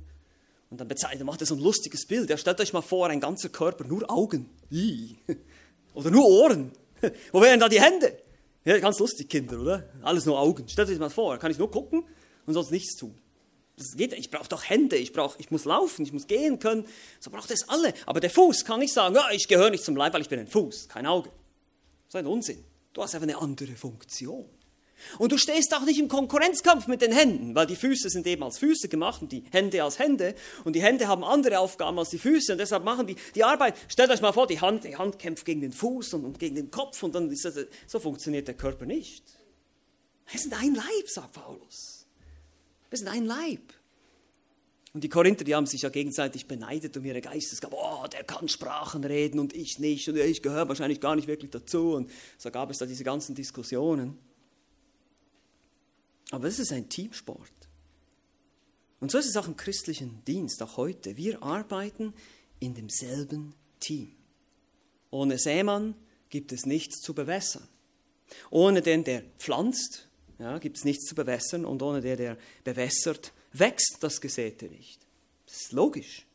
[0.69, 2.29] Und dann bezeichnet, macht er so ein lustiges Bild.
[2.29, 4.51] Ja, stellt euch mal vor, ein ganzer Körper, nur Augen.
[5.95, 6.73] Oder nur Ohren.
[7.33, 8.17] Wo wären da die Hände?
[8.64, 9.88] Ja, ganz lustig, Kinder, oder?
[10.03, 10.68] Alles nur Augen.
[10.68, 12.05] Stellt euch mal vor, kann ich nur gucken
[12.46, 13.16] und sonst nichts tun.
[13.77, 16.87] Das geht, ich brauche doch Hände, ich, brauch, ich muss laufen, ich muss gehen können.
[17.18, 17.94] So braucht es alle.
[18.05, 20.38] Aber der Fuß kann nicht sagen, ja, ich gehöre nicht zum Leib, weil ich bin
[20.38, 21.31] ein Fuß, kein Auge.
[22.07, 22.62] Das ist ein Unsinn.
[22.92, 24.44] Du hast einfach eine andere Funktion.
[25.19, 28.43] Und du stehst auch nicht im Konkurrenzkampf mit den Händen, weil die Füße sind eben
[28.43, 30.35] als Füße gemacht und die Hände als Hände.
[30.65, 33.75] Und die Hände haben andere Aufgaben als die Füße und deshalb machen die die Arbeit.
[33.89, 36.55] Stellt euch mal vor, die Hand, die Hand kämpft gegen den Fuß und, und gegen
[36.55, 37.55] den Kopf und dann ist das,
[37.87, 39.25] so funktioniert der Körper nicht.
[40.31, 42.07] Wir sind ein Leib, sagt Paulus.
[42.89, 43.73] Wir sind ein Leib.
[44.93, 47.77] Und die Korinther, die haben sich ja gegenseitig beneidet um ihre Geistesgabe.
[47.79, 51.51] Oh, der kann Sprachen reden und ich nicht und ich gehöre wahrscheinlich gar nicht wirklich
[51.53, 51.93] dazu.
[51.93, 54.19] Und so gab es da diese ganzen Diskussionen.
[56.31, 57.51] Aber es ist ein Teamsport.
[59.01, 61.17] Und so ist es auch im christlichen Dienst, auch heute.
[61.17, 62.15] Wir arbeiten
[62.61, 64.13] in demselben Team.
[65.11, 65.95] Ohne Sämann
[66.29, 67.67] gibt es nichts zu bewässern.
[68.51, 73.33] Ohne den, der pflanzt, ja, gibt es nichts zu bewässern und ohne der, der bewässert,
[73.53, 75.01] wächst das Gesäte nicht.
[75.47, 76.27] Das ist logisch.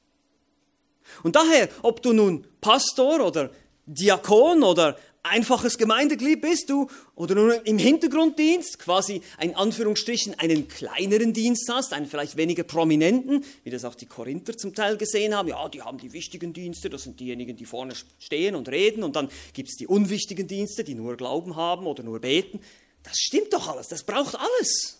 [1.23, 3.51] Und daher, ob du nun Pastor oder
[3.85, 11.33] Diakon oder einfaches Gemeindeglied bist du oder nur im Hintergrunddienst, quasi ein Anführungsstrichen einen kleineren
[11.33, 15.49] Dienst hast, einen vielleicht weniger prominenten, wie das auch die Korinther zum Teil gesehen haben.
[15.49, 19.15] Ja, die haben die wichtigen Dienste, das sind diejenigen, die vorne stehen und reden und
[19.15, 22.59] dann gibt es die unwichtigen Dienste, die nur Glauben haben oder nur beten.
[23.03, 24.99] Das stimmt doch alles, das braucht alles.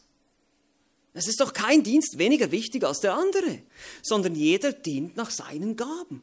[1.13, 3.61] Es ist doch kein Dienst weniger wichtig als der andere,
[4.01, 6.21] sondern jeder dient nach seinen Gaben.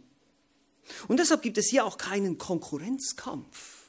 [1.08, 3.81] Und deshalb gibt es hier auch keinen Konkurrenzkampf.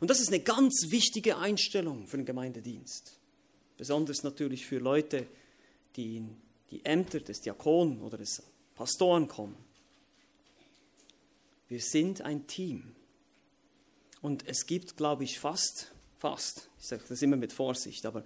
[0.00, 3.18] Und das ist eine ganz wichtige Einstellung für den Gemeindedienst.
[3.76, 5.26] Besonders natürlich für Leute,
[5.96, 6.36] die in
[6.70, 8.42] die Ämter des Diakonen oder des
[8.74, 9.56] Pastoren kommen.
[11.68, 12.94] Wir sind ein Team.
[14.20, 18.24] Und es gibt, glaube ich, fast, fast, ich sage das immer mit Vorsicht, aber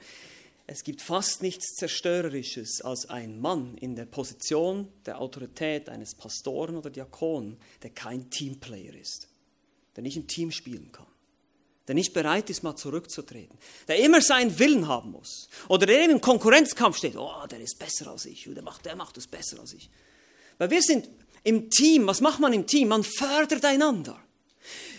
[0.66, 6.76] es gibt fast nichts Zerstörerisches als ein Mann in der Position der Autorität eines Pastoren
[6.76, 9.28] oder Diakonen, der kein Teamplayer ist,
[9.96, 11.07] der nicht im Team spielen kann
[11.88, 16.12] der nicht bereit ist, mal zurückzutreten, der immer seinen Willen haben muss oder der eben
[16.12, 19.59] im Konkurrenzkampf steht, oh, der ist besser als ich, der macht, der macht es besser
[19.59, 19.90] als ich.
[20.59, 21.09] Weil wir sind
[21.44, 22.88] im Team, was macht man im Team?
[22.88, 24.20] Man fördert einander.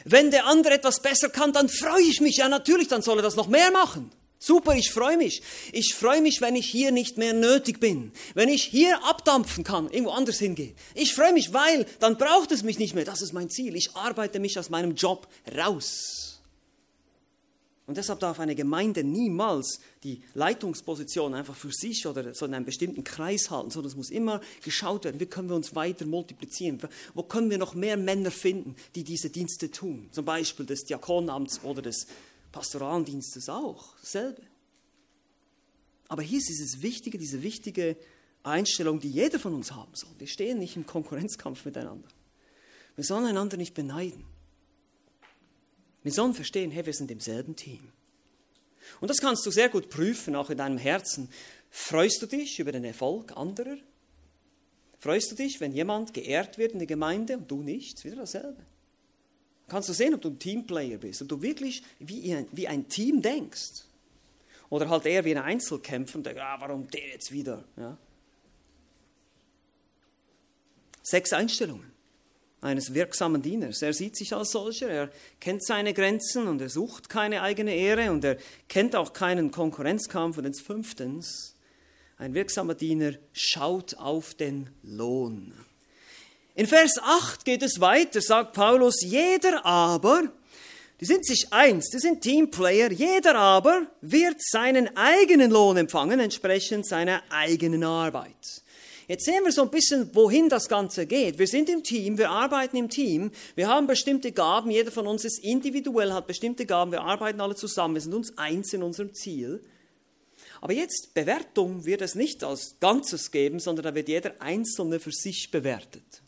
[0.04, 2.38] Wenn der andere etwas besser kann, dann freue ich mich.
[2.38, 4.12] Ja, natürlich, dann soll er das noch mehr machen.
[4.40, 5.44] Super, ich freue mich.
[5.74, 8.14] Ich freue mich, wenn ich hier nicht mehr nötig bin.
[8.34, 10.76] Wenn ich hier abdampfen kann, irgendwo anders hingehen.
[10.96, 13.04] Ich freue mich, weil dann braucht es mich nicht mehr.
[13.04, 13.76] Das ist mein Ziel.
[13.76, 16.39] Ich arbeite mich aus meinem Job raus.
[17.90, 22.66] Und deshalb darf eine Gemeinde niemals die Leitungsposition einfach für sich oder so in einem
[22.66, 26.80] bestimmten Kreis halten, sondern es muss immer geschaut werden, wie können wir uns weiter multiplizieren,
[27.16, 31.64] wo können wir noch mehr Männer finden, die diese Dienste tun, zum Beispiel des Diakonamts
[31.64, 32.06] oder des
[32.52, 34.44] Pastoraldienstes auch, dasselbe.
[36.10, 37.98] Aber hier ist es wichtige, diese wichtige
[38.44, 40.12] Einstellung, die jeder von uns haben soll.
[40.20, 42.08] Wir stehen nicht im Konkurrenzkampf miteinander.
[42.96, 44.26] Wir sollen einander nicht beneiden.
[46.10, 47.92] Wir sollen verstehen, hey, wir sind im selben Team.
[49.00, 51.30] Und das kannst du sehr gut prüfen, auch in deinem Herzen.
[51.70, 53.78] Freust du dich über den Erfolg anderer?
[54.98, 58.04] Freust du dich, wenn jemand geehrt wird in der Gemeinde und du nicht?
[58.06, 58.66] Wieder dasselbe.
[59.68, 62.90] Kannst du sehen, ob du ein Teamplayer bist, ob du wirklich wie ein, wie ein
[62.90, 63.84] Team denkst.
[64.72, 67.66] Oder halt eher wie ein Einzelkämpfer und denkst, ah, warum der jetzt wieder?
[67.78, 68.00] Ja?
[71.04, 71.99] Sechs Einstellungen
[72.62, 73.82] eines wirksamen Dieners.
[73.82, 78.12] Er sieht sich als solcher, er kennt seine Grenzen und er sucht keine eigene Ehre
[78.12, 80.38] und er kennt auch keinen Konkurrenzkampf.
[80.38, 81.56] Und jetzt fünftens,
[82.18, 85.54] ein wirksamer Diener schaut auf den Lohn.
[86.56, 90.24] In Vers 8 geht es weiter, sagt Paulus, jeder aber,
[91.00, 96.86] die sind sich eins, die sind Teamplayer, jeder aber wird seinen eigenen Lohn empfangen, entsprechend
[96.86, 98.64] seiner eigenen Arbeit.
[99.10, 101.40] Jetzt sehen wir so ein bisschen, wohin das Ganze geht.
[101.40, 105.26] Wir sind im Team, wir arbeiten im Team, wir haben bestimmte Gaben, jeder von uns
[105.26, 109.16] ist individuell, hat bestimmte Gaben, wir arbeiten alle zusammen, wir sind uns eins in unserem
[109.16, 109.64] Ziel.
[110.62, 115.12] Aber jetzt, Bewertung wird es nicht als Ganzes geben, sondern da wird jeder Einzelne für
[115.12, 116.22] sich bewertet.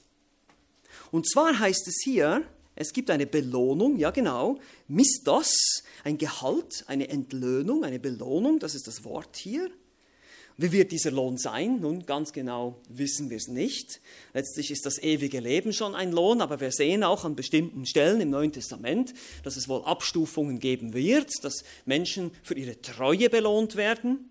[1.12, 7.10] Und zwar heißt es hier, es gibt eine Belohnung, ja genau, Mistos, ein Gehalt, eine
[7.10, 9.70] Entlöhnung, eine Belohnung, das ist das Wort hier.
[10.62, 11.80] Wie wird dieser Lohn sein?
[11.80, 14.00] Nun, ganz genau wissen wir es nicht.
[14.32, 18.22] Letztlich ist das ewige Leben schon ein Lohn, aber wir sehen auch an bestimmten Stellen
[18.22, 23.76] im Neuen Testament, dass es wohl Abstufungen geben wird, dass Menschen für ihre Treue belohnt
[23.76, 24.31] werden.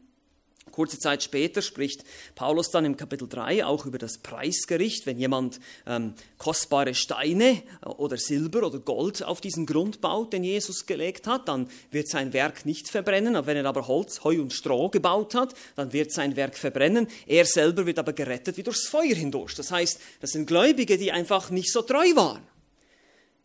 [0.70, 2.04] Kurze Zeit später spricht
[2.34, 5.06] Paulus dann im Kapitel 3 auch über das Preisgericht.
[5.06, 10.44] Wenn jemand ähm, kostbare Steine äh, oder Silber oder Gold auf diesen Grund baut, den
[10.44, 13.46] Jesus gelegt hat, dann wird sein Werk nicht verbrennen.
[13.46, 17.06] wenn er aber Holz, Heu und Stroh gebaut hat, dann wird sein Werk verbrennen.
[17.26, 19.54] Er selber wird aber gerettet wie durchs Feuer hindurch.
[19.54, 22.42] Das heißt, das sind Gläubige, die einfach nicht so treu waren.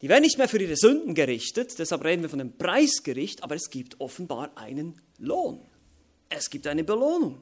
[0.01, 3.55] Die werden nicht mehr für ihre Sünden gerichtet, deshalb reden wir von dem Preisgericht, aber
[3.55, 5.61] es gibt offenbar einen Lohn.
[6.29, 7.41] Es gibt eine Belohnung.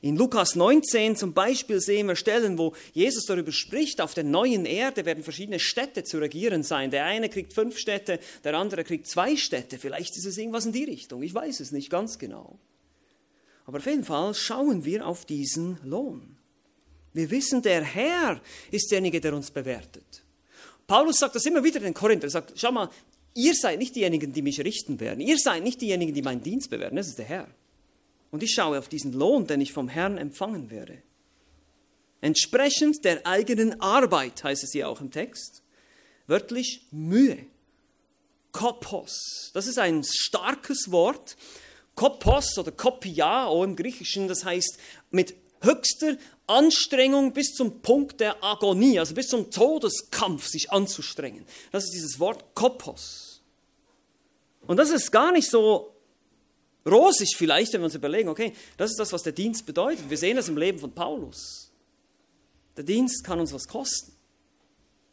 [0.00, 4.64] In Lukas 19 zum Beispiel sehen wir Stellen, wo Jesus darüber spricht, auf der neuen
[4.64, 6.90] Erde werden verschiedene Städte zu regieren sein.
[6.90, 9.78] Der eine kriegt fünf Städte, der andere kriegt zwei Städte.
[9.78, 11.22] Vielleicht ist es irgendwas in die Richtung.
[11.22, 12.58] Ich weiß es nicht ganz genau.
[13.66, 16.38] Aber auf jeden Fall schauen wir auf diesen Lohn.
[17.12, 20.24] Wir wissen, der Herr ist derjenige, der uns bewertet.
[20.86, 22.28] Paulus sagt das immer wieder den Korinther.
[22.28, 22.88] Er sagt, schau mal,
[23.34, 25.20] ihr seid nicht diejenigen, die mich richten werden.
[25.20, 26.96] Ihr seid nicht diejenigen, die meinen Dienst bewerten.
[26.96, 27.48] Das ist der Herr.
[28.30, 31.02] Und ich schaue auf diesen Lohn, den ich vom Herrn empfangen werde.
[32.20, 35.62] Entsprechend der eigenen Arbeit, heißt es hier auch im Text,
[36.26, 37.38] wörtlich Mühe.
[38.52, 39.50] Kopos.
[39.54, 41.36] Das ist ein starkes Wort.
[41.94, 44.78] Kopos oder kopia, auch im Griechischen, das heißt
[45.10, 46.16] mit höchster
[46.46, 51.44] Anstrengung bis zum Punkt der Agonie, also bis zum Todeskampf sich anzustrengen.
[51.72, 53.42] Das ist dieses Wort Kopos.
[54.66, 55.94] Und das ist gar nicht so
[56.88, 60.08] rosig vielleicht, wenn wir uns überlegen, okay, das ist das, was der Dienst bedeutet.
[60.08, 61.70] Wir sehen das im Leben von Paulus.
[62.76, 64.12] Der Dienst kann uns was kosten.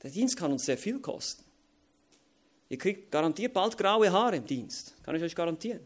[0.03, 1.43] Der Dienst kann uns sehr viel kosten.
[2.69, 5.81] Ihr kriegt garantiert bald graue Haare im Dienst, kann ich euch garantieren.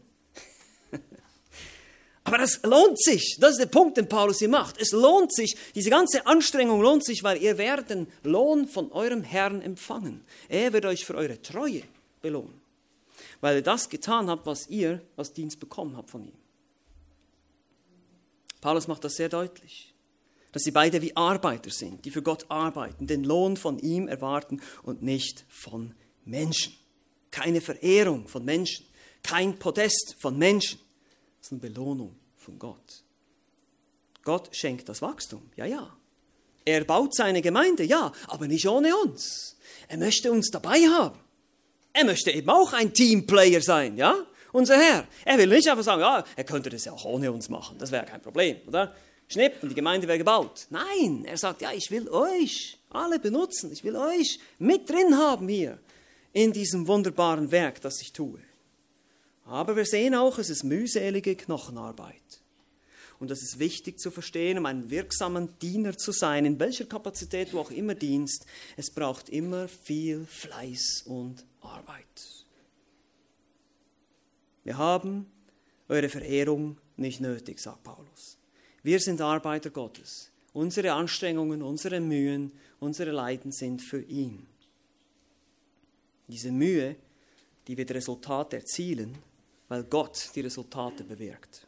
[2.24, 3.36] Aber das lohnt sich.
[3.40, 4.80] Das ist der Punkt, den Paulus hier macht.
[4.80, 5.56] Es lohnt sich.
[5.74, 10.22] Diese ganze Anstrengung lohnt sich, weil ihr werdet den Lohn von eurem Herrn empfangen.
[10.48, 11.82] Er wird euch für eure Treue
[12.22, 12.59] belohnen.
[13.40, 16.36] Weil ihr das getan habt, was ihr als Dienst bekommen habt von ihm.
[18.60, 19.94] Paulus macht das sehr deutlich.
[20.52, 24.60] Dass sie beide wie Arbeiter sind, die für Gott arbeiten, den Lohn von ihm erwarten
[24.82, 26.74] und nicht von Menschen.
[27.30, 28.84] Keine Verehrung von Menschen.
[29.22, 30.80] Kein Podest von Menschen
[31.50, 33.04] eine Belohnung von Gott.
[34.22, 35.96] Gott schenkt das Wachstum, ja, ja.
[36.64, 39.56] Er baut seine Gemeinde, ja, aber nicht ohne uns.
[39.88, 41.18] Er möchte uns dabei haben.
[41.92, 44.14] Er möchte eben auch ein Teamplayer sein, ja?
[44.52, 45.06] Unser Herr.
[45.24, 47.78] Er will nicht einfach sagen, ja, er könnte das ja auch ohne uns machen.
[47.78, 48.94] Das wäre kein Problem, oder?
[49.28, 50.66] Schnipp und die Gemeinde wäre gebaut.
[50.70, 53.70] Nein, er sagt, ja, ich will euch alle benutzen.
[53.72, 55.78] Ich will euch mit drin haben hier
[56.32, 58.40] in diesem wunderbaren Werk, das ich tue.
[59.44, 62.14] Aber wir sehen auch, es ist mühselige Knochenarbeit.
[63.20, 67.52] Und das ist wichtig zu verstehen, um ein wirksamer Diener zu sein, in welcher Kapazität
[67.52, 68.46] du auch immer dienst.
[68.76, 72.06] Es braucht immer viel Fleiß und Arbeit.
[74.64, 75.26] Wir haben
[75.88, 78.38] eure Verehrung nicht nötig, sagt Paulus.
[78.82, 80.30] Wir sind Arbeiter Gottes.
[80.52, 84.46] Unsere Anstrengungen, unsere Mühen, unsere Leiden sind für ihn.
[86.28, 86.96] Diese Mühe,
[87.66, 89.16] die wird Resultat erzielen,
[89.68, 91.66] weil Gott die Resultate bewirkt.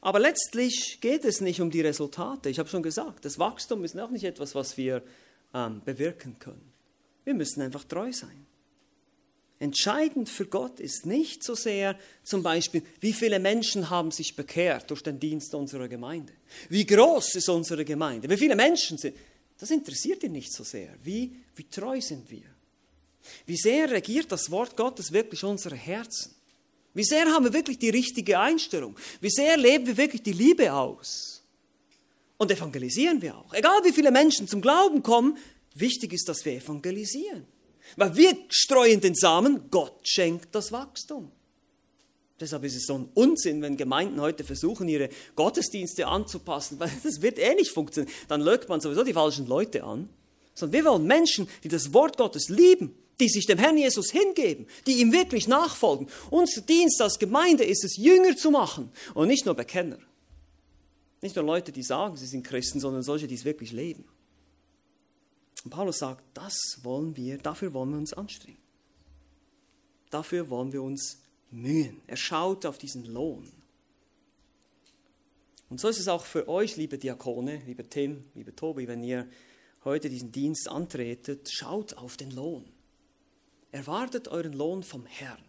[0.00, 2.48] Aber letztlich geht es nicht um die Resultate.
[2.48, 5.02] Ich habe schon gesagt, das Wachstum ist auch nicht etwas, was wir
[5.52, 6.75] ähm, bewirken können.
[7.26, 8.46] Wir müssen einfach treu sein.
[9.58, 14.90] Entscheidend für Gott ist nicht so sehr zum Beispiel, wie viele Menschen haben sich bekehrt
[14.90, 16.32] durch den Dienst unserer Gemeinde.
[16.68, 18.30] Wie groß ist unsere Gemeinde?
[18.30, 19.16] Wie viele Menschen sind?
[19.58, 20.94] Das interessiert ihn nicht so sehr.
[21.02, 22.44] Wie, wie treu sind wir?
[23.44, 26.32] Wie sehr regiert das Wort Gottes wirklich unsere Herzen?
[26.94, 28.96] Wie sehr haben wir wirklich die richtige Einstellung?
[29.20, 31.42] Wie sehr leben wir wirklich die Liebe aus?
[32.36, 33.52] Und evangelisieren wir auch.
[33.52, 35.38] Egal wie viele Menschen zum Glauben kommen,
[35.78, 37.46] wichtig ist, dass wir evangelisieren.
[37.96, 41.30] Weil wir streuen den Samen, Gott schenkt das Wachstum.
[42.38, 47.22] Deshalb ist es so ein Unsinn, wenn Gemeinden heute versuchen, ihre Gottesdienste anzupassen, weil das
[47.22, 48.12] wird eh nicht funktionieren.
[48.28, 50.08] Dann lögt man sowieso die falschen Leute an.
[50.54, 54.66] Sondern wir wollen Menschen, die das Wort Gottes lieben die sich dem Herrn Jesus hingeben,
[54.86, 56.08] die ihm wirklich nachfolgen.
[56.30, 59.98] Unser Dienst als Gemeinde ist es, Jünger zu machen und nicht nur Bekenner.
[61.22, 64.04] Nicht nur Leute, die sagen, sie sind Christen, sondern solche, die es wirklich leben.
[65.66, 68.60] Und Paulus sagt, das wollen wir, dafür wollen wir uns anstrengen.
[70.10, 72.00] Dafür wollen wir uns mühen.
[72.06, 73.50] Er schaut auf diesen Lohn.
[75.68, 79.28] Und so ist es auch für euch, liebe Diakone, liebe Tim, liebe Tobi, wenn ihr
[79.82, 82.64] heute diesen Dienst antretet, schaut auf den Lohn.
[83.72, 85.42] Erwartet euren Lohn vom Herrn,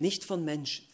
[0.00, 0.84] nicht von Menschen.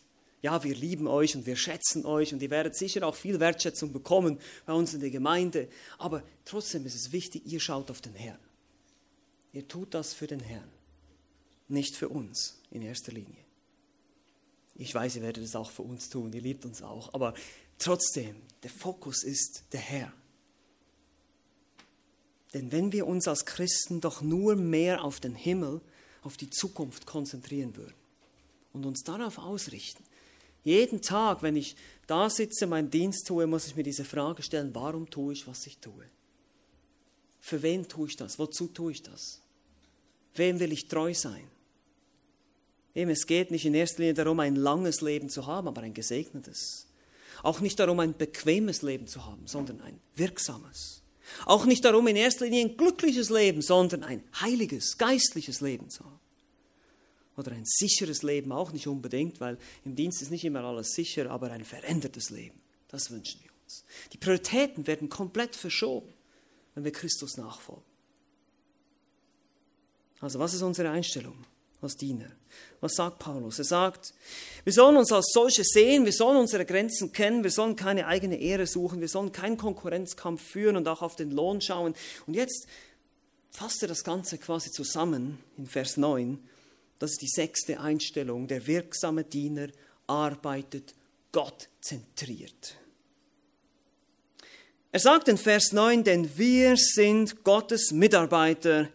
[0.45, 3.95] Ja, wir lieben euch und wir schätzen euch und ihr werdet sicher auch viel Wertschätzung
[3.95, 5.70] bekommen bei uns in der Gemeinde.
[5.97, 8.38] Aber trotzdem ist es wichtig, ihr schaut auf den Herrn.
[9.55, 10.68] Ihr tut das für den Herrn,
[11.68, 13.42] nicht für uns in erster Linie.
[14.74, 17.32] Ich weiß, ihr werdet es auch für uns tun, ihr liebt uns auch, aber
[17.78, 20.12] trotzdem, der Fokus ist der Herr.
[22.53, 25.80] Denn wenn wir uns als Christen doch nur mehr auf den Himmel
[26.20, 27.95] auf die Zukunft konzentrieren würden
[28.74, 30.05] und uns darauf ausrichten.
[30.64, 34.74] Jeden Tag, wenn ich da sitze, meinen Dienst tue, muss ich mir diese Frage stellen,
[34.74, 36.04] warum tue ich, was ich tue?
[37.40, 38.38] Für wen tue ich das?
[38.38, 39.42] Wozu tue ich das?
[40.34, 41.46] Wem will ich treu sein?
[42.94, 45.94] Eben, es geht nicht in erster Linie darum, ein langes Leben zu haben, aber ein
[45.94, 46.86] gesegnetes.
[47.42, 51.02] Auch nicht darum, ein bequemes Leben zu haben, sondern ein wirksames.
[51.44, 56.04] Auch nicht darum, in erster Linie ein glückliches Leben, sondern ein heiliges, geistliches Leben zu
[56.04, 56.20] haben.
[57.37, 61.30] Oder ein sicheres Leben auch nicht unbedingt, weil im Dienst ist nicht immer alles sicher,
[61.30, 62.61] aber ein verändertes Leben.
[62.89, 63.85] Das wünschen wir uns.
[64.12, 66.12] Die Prioritäten werden komplett verschoben,
[66.74, 67.85] wenn wir Christus nachfolgen.
[70.20, 71.45] Also was ist unsere Einstellung?
[71.85, 72.30] als Diener.
[72.80, 73.59] Was sagt Paulus?
[73.59, 74.14] Er sagt,
[74.64, 78.37] wir sollen uns als solche sehen, wir sollen unsere Grenzen kennen, wir sollen keine eigene
[78.37, 81.95] Ehre suchen, wir sollen keinen Konkurrenzkampf führen und auch auf den Lohn schauen.
[82.26, 82.66] Und jetzt
[83.51, 86.39] fasst er das Ganze quasi zusammen in Vers 9.
[86.99, 88.47] Das ist die sechste Einstellung.
[88.47, 89.68] Der wirksame Diener
[90.07, 90.95] arbeitet
[91.32, 92.76] Gott zentriert.
[94.92, 98.88] Er sagt in Vers 9, denn wir sind Gottes Mitarbeiter,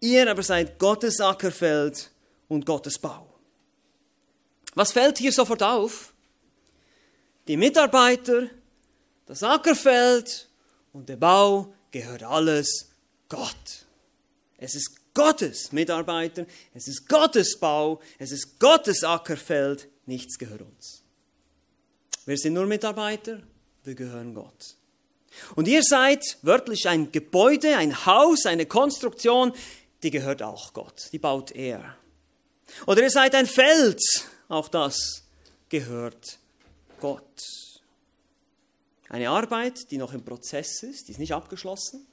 [0.00, 2.10] ihr aber seid Gottes Ackerfeld
[2.48, 3.26] und Gottes Bau.
[4.74, 6.12] Was fällt hier sofort auf?
[7.48, 8.50] Die Mitarbeiter,
[9.24, 10.48] das Ackerfeld
[10.92, 12.90] und der Bau gehört alles
[13.30, 13.86] Gott.
[14.58, 16.44] Es ist Gottes Mitarbeiter,
[16.74, 21.02] es ist Gottes Bau, es ist Gottes Ackerfeld, nichts gehört uns.
[22.26, 23.40] Wir sind nur Mitarbeiter,
[23.82, 24.76] wir gehören Gott.
[25.54, 29.54] Und ihr seid wörtlich ein Gebäude, ein Haus, eine Konstruktion,
[30.02, 31.96] die gehört auch Gott, die baut er.
[32.86, 34.02] Oder ihr seid ein Feld,
[34.48, 35.22] auch das
[35.70, 36.38] gehört
[37.00, 37.40] Gott.
[39.08, 42.06] Eine Arbeit, die noch im Prozess ist, die ist nicht abgeschlossen.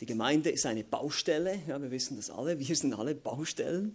[0.00, 3.94] Die Gemeinde ist eine Baustelle, ja, wir wissen das alle, wir sind alle Baustellen.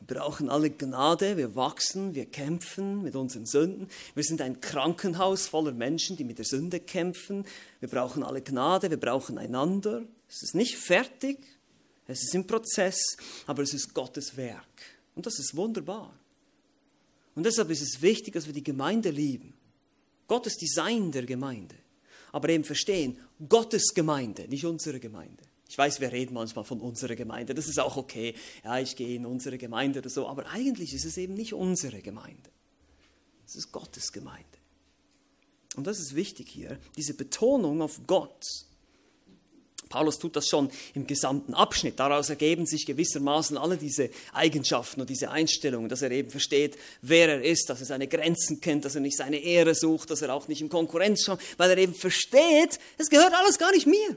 [0.00, 3.88] Wir brauchen alle Gnade, wir wachsen, wir kämpfen mit unseren Sünden.
[4.14, 7.44] Wir sind ein Krankenhaus voller Menschen, die mit der Sünde kämpfen.
[7.80, 10.02] Wir brauchen alle Gnade, wir brauchen einander.
[10.28, 11.38] Es ist nicht fertig,
[12.06, 12.98] es ist im Prozess,
[13.46, 14.64] aber es ist Gottes Werk.
[15.14, 16.12] Und das ist wunderbar.
[17.34, 19.54] Und deshalb ist es wichtig, dass wir die Gemeinde lieben.
[20.26, 21.76] Gottes Design der Gemeinde.
[22.32, 23.18] Aber eben verstehen,
[23.48, 25.44] Gottes Gemeinde, nicht unsere Gemeinde.
[25.68, 28.34] Ich weiß, wir reden manchmal von unserer Gemeinde, das ist auch okay.
[28.64, 32.00] Ja, ich gehe in unsere Gemeinde oder so, aber eigentlich ist es eben nicht unsere
[32.00, 32.50] Gemeinde.
[33.46, 34.44] Es ist Gottes Gemeinde.
[35.76, 38.44] Und das ist wichtig hier, diese Betonung auf Gott.
[39.90, 41.98] Paulus tut das schon im gesamten Abschnitt.
[41.98, 47.28] Daraus ergeben sich gewissermaßen alle diese Eigenschaften und diese Einstellungen, dass er eben versteht, wer
[47.28, 50.32] er ist, dass er seine Grenzen kennt, dass er nicht seine Ehre sucht, dass er
[50.32, 54.16] auch nicht im Konkurrenz schaut, weil er eben versteht, es gehört alles gar nicht mir.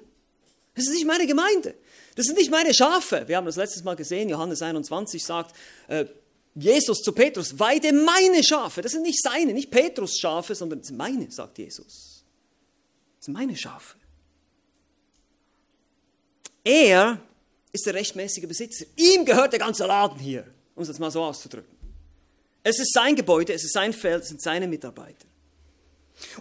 [0.75, 1.73] Das ist nicht meine Gemeinde.
[2.15, 3.27] Das sind nicht meine Schafe.
[3.27, 5.55] Wir haben das letztes Mal gesehen, Johannes 21 sagt,
[5.87, 6.05] äh,
[6.53, 8.83] Jesus zu Petrus, weide meine Schafe.
[8.83, 12.23] Das sind nicht seine, nicht Petrus Schafe, sondern das sind meine, sagt Jesus.
[13.17, 14.02] Das sind meine Schafe.
[16.63, 17.21] Er
[17.71, 18.85] ist der rechtmäßige Besitzer.
[18.95, 20.45] Ihm gehört der ganze Laden hier,
[20.75, 21.75] um es jetzt mal so auszudrücken.
[22.63, 25.27] Es ist sein Gebäude, es ist sein Feld, es sind seine Mitarbeiter.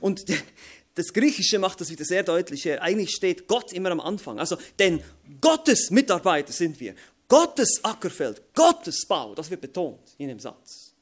[0.00, 0.24] Und
[0.94, 2.70] das Griechische macht das wieder sehr deutlich.
[2.80, 4.38] Eigentlich steht Gott immer am Anfang.
[4.38, 5.02] Also, denn
[5.40, 6.94] Gottes Mitarbeiter sind wir.
[7.26, 10.92] Gottes Ackerfeld, Gottes Bau, das wird betont in dem Satz.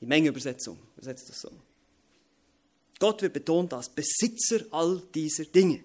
[0.00, 1.50] Die Mengeübersetzung übersetzt das so.
[2.98, 5.84] Gott wird betont als Besitzer all dieser Dinge.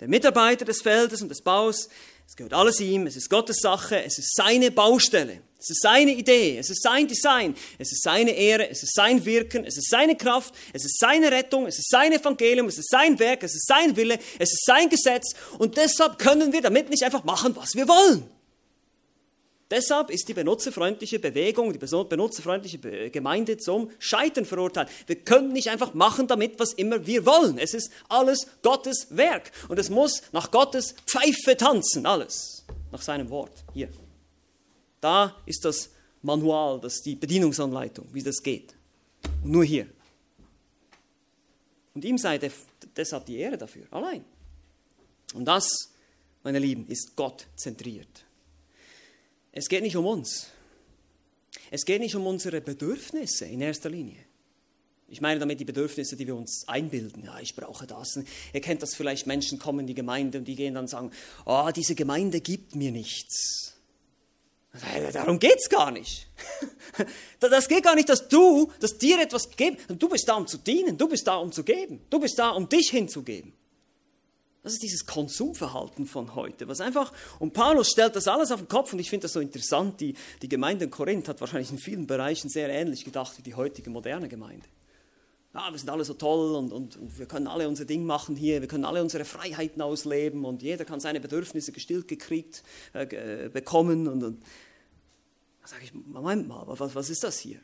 [0.00, 1.88] Der Mitarbeiter des Feldes und des Baus
[2.30, 6.12] es gehört alles ihm, es ist Gottes Sache, es ist seine Baustelle, es ist seine
[6.12, 9.90] Idee, es ist sein Design, es ist seine Ehre, es ist sein Wirken, es ist
[9.90, 13.56] seine Kraft, es ist seine Rettung, es ist sein Evangelium, es ist sein Werk, es
[13.56, 17.56] ist sein Wille, es ist sein Gesetz und deshalb können wir damit nicht einfach machen,
[17.56, 18.22] was wir wollen.
[19.70, 24.88] Deshalb ist die benutzerfreundliche Bewegung, die benutzerfreundliche Gemeinde zum Scheitern verurteilt.
[25.06, 27.56] Wir können nicht einfach machen damit, was immer wir wollen.
[27.56, 29.52] Es ist alles Gottes Werk.
[29.68, 32.64] Und es muss nach Gottes Pfeife tanzen, alles.
[32.90, 33.64] Nach seinem Wort.
[33.72, 33.88] Hier.
[35.00, 35.90] Da ist das
[36.22, 38.74] Manual, das die Bedienungsanleitung, wie das geht.
[39.44, 39.86] Und nur hier.
[41.94, 42.40] Und ihm sei
[42.96, 44.24] deshalb die Ehre dafür, allein.
[45.32, 45.92] Und das,
[46.42, 48.24] meine Lieben, ist Gott zentriert.
[49.52, 50.48] Es geht nicht um uns.
[51.70, 54.18] Es geht nicht um unsere Bedürfnisse in erster Linie.
[55.08, 57.24] Ich meine damit die Bedürfnisse, die wir uns einbilden.
[57.24, 58.20] Ja, ich brauche das.
[58.52, 61.10] Ihr kennt das vielleicht, Menschen kommen in die Gemeinde und die gehen dann sagen,
[61.46, 63.74] oh, diese Gemeinde gibt mir nichts.
[65.12, 66.28] Darum geht es gar nicht.
[67.40, 69.86] Das geht gar nicht, dass du, dass dir etwas gibst.
[69.88, 70.98] Du bist da, um zu dienen.
[70.98, 72.02] Du bist da, um zu geben.
[72.10, 73.54] Du bist da, um dich hinzugeben.
[74.62, 78.68] Das ist dieses Konsumverhalten von heute, was einfach, und Paulus stellt das alles auf den
[78.68, 81.78] Kopf und ich finde das so interessant, die, die Gemeinde in Korinth hat wahrscheinlich in
[81.78, 84.66] vielen Bereichen sehr ähnlich gedacht wie die heutige moderne Gemeinde.
[85.54, 88.36] Ja, wir sind alle so toll und, und, und wir können alle unser Ding machen
[88.36, 93.48] hier, wir können alle unsere Freiheiten ausleben und jeder kann seine Bedürfnisse gestillt gekriegt äh,
[93.48, 94.06] bekommen.
[94.06, 94.42] Und, und
[95.62, 97.58] da sage ich, Moment mal, was, was ist das hier?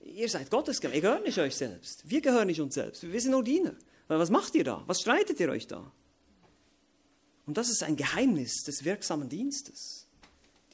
[0.00, 2.08] Ihr seid Gottes Gemeinde, ihr gehört nicht euch selbst.
[2.08, 3.74] Wir gehören nicht uns selbst, wir sind nur Diener.
[4.08, 4.82] Was macht ihr da?
[4.86, 5.90] Was streitet ihr euch da?
[7.46, 10.06] Und das ist ein Geheimnis des wirksamen Dienstes.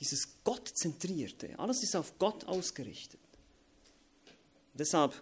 [0.00, 1.58] Dieses Gottzentrierte.
[1.58, 3.20] Alles ist auf Gott ausgerichtet.
[4.74, 5.20] Deshalb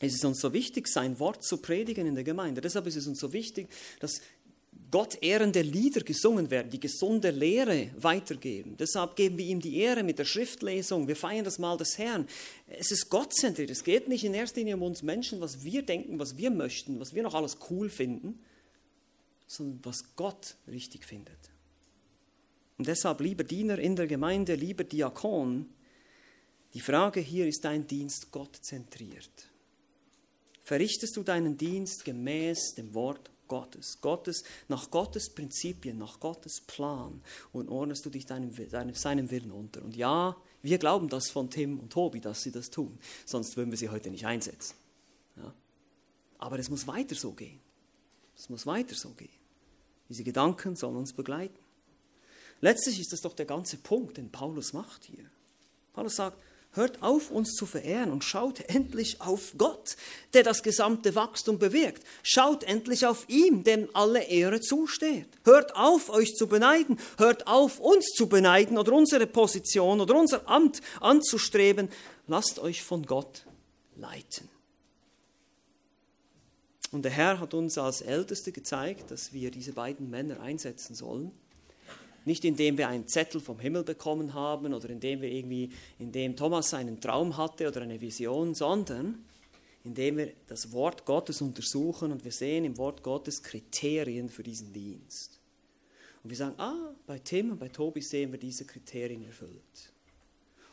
[0.00, 2.60] ist es uns so wichtig, sein Wort zu predigen in der Gemeinde.
[2.60, 3.68] Deshalb ist es uns so wichtig,
[4.00, 4.20] dass
[4.92, 8.76] Gott ehrende Lieder gesungen werden, die gesunde Lehre weitergeben.
[8.76, 11.08] Deshalb geben wir ihm die Ehre mit der Schriftlesung.
[11.08, 12.28] Wir feiern das Mal des Herrn.
[12.68, 13.70] Es ist gottzentriert.
[13.70, 17.00] Es geht nicht in erster Linie um uns Menschen, was wir denken, was wir möchten,
[17.00, 18.38] was wir noch alles cool finden,
[19.46, 21.38] sondern was Gott richtig findet.
[22.76, 25.70] Und deshalb, lieber Diener in der Gemeinde, lieber Diakon,
[26.74, 29.48] die Frage hier ist dein Dienst Gott zentriert.
[30.62, 37.20] Verrichtest du deinen Dienst gemäß dem Wort Gottes, Gottes nach Gottes Prinzipien, nach Gottes Plan
[37.52, 39.84] und ordnest du dich deinem, deinem, seinem Willen unter.
[39.84, 43.70] Und ja, wir glauben das von Tim und Tobi, dass sie das tun, sonst würden
[43.70, 44.74] wir sie heute nicht einsetzen.
[45.36, 45.52] Ja?
[46.38, 47.60] Aber es muss weiter so gehen.
[48.34, 49.28] Es muss weiter so gehen.
[50.08, 51.58] Diese Gedanken sollen uns begleiten.
[52.62, 55.30] Letztlich ist das doch der ganze Punkt, den Paulus macht hier.
[55.92, 56.42] Paulus sagt,
[56.74, 59.96] Hört auf, uns zu verehren und schaut endlich auf Gott,
[60.32, 62.02] der das gesamte Wachstum bewirkt.
[62.22, 65.28] Schaut endlich auf ihm, dem alle Ehre zusteht.
[65.44, 66.98] Hört auf, euch zu beneiden.
[67.18, 71.90] Hört auf, uns zu beneiden oder unsere Position oder unser Amt anzustreben.
[72.26, 73.44] Lasst euch von Gott
[73.96, 74.48] leiten.
[76.90, 81.32] Und der Herr hat uns als Älteste gezeigt, dass wir diese beiden Männer einsetzen sollen
[82.24, 86.74] nicht indem wir einen Zettel vom Himmel bekommen haben oder indem wir irgendwie, indem Thomas
[86.74, 89.24] einen Traum hatte oder eine Vision, sondern
[89.84, 94.72] indem wir das Wort Gottes untersuchen und wir sehen im Wort Gottes Kriterien für diesen
[94.72, 95.40] Dienst.
[96.22, 99.91] Und wir sagen, ah, bei Tim und bei Tobi sehen wir diese Kriterien erfüllt.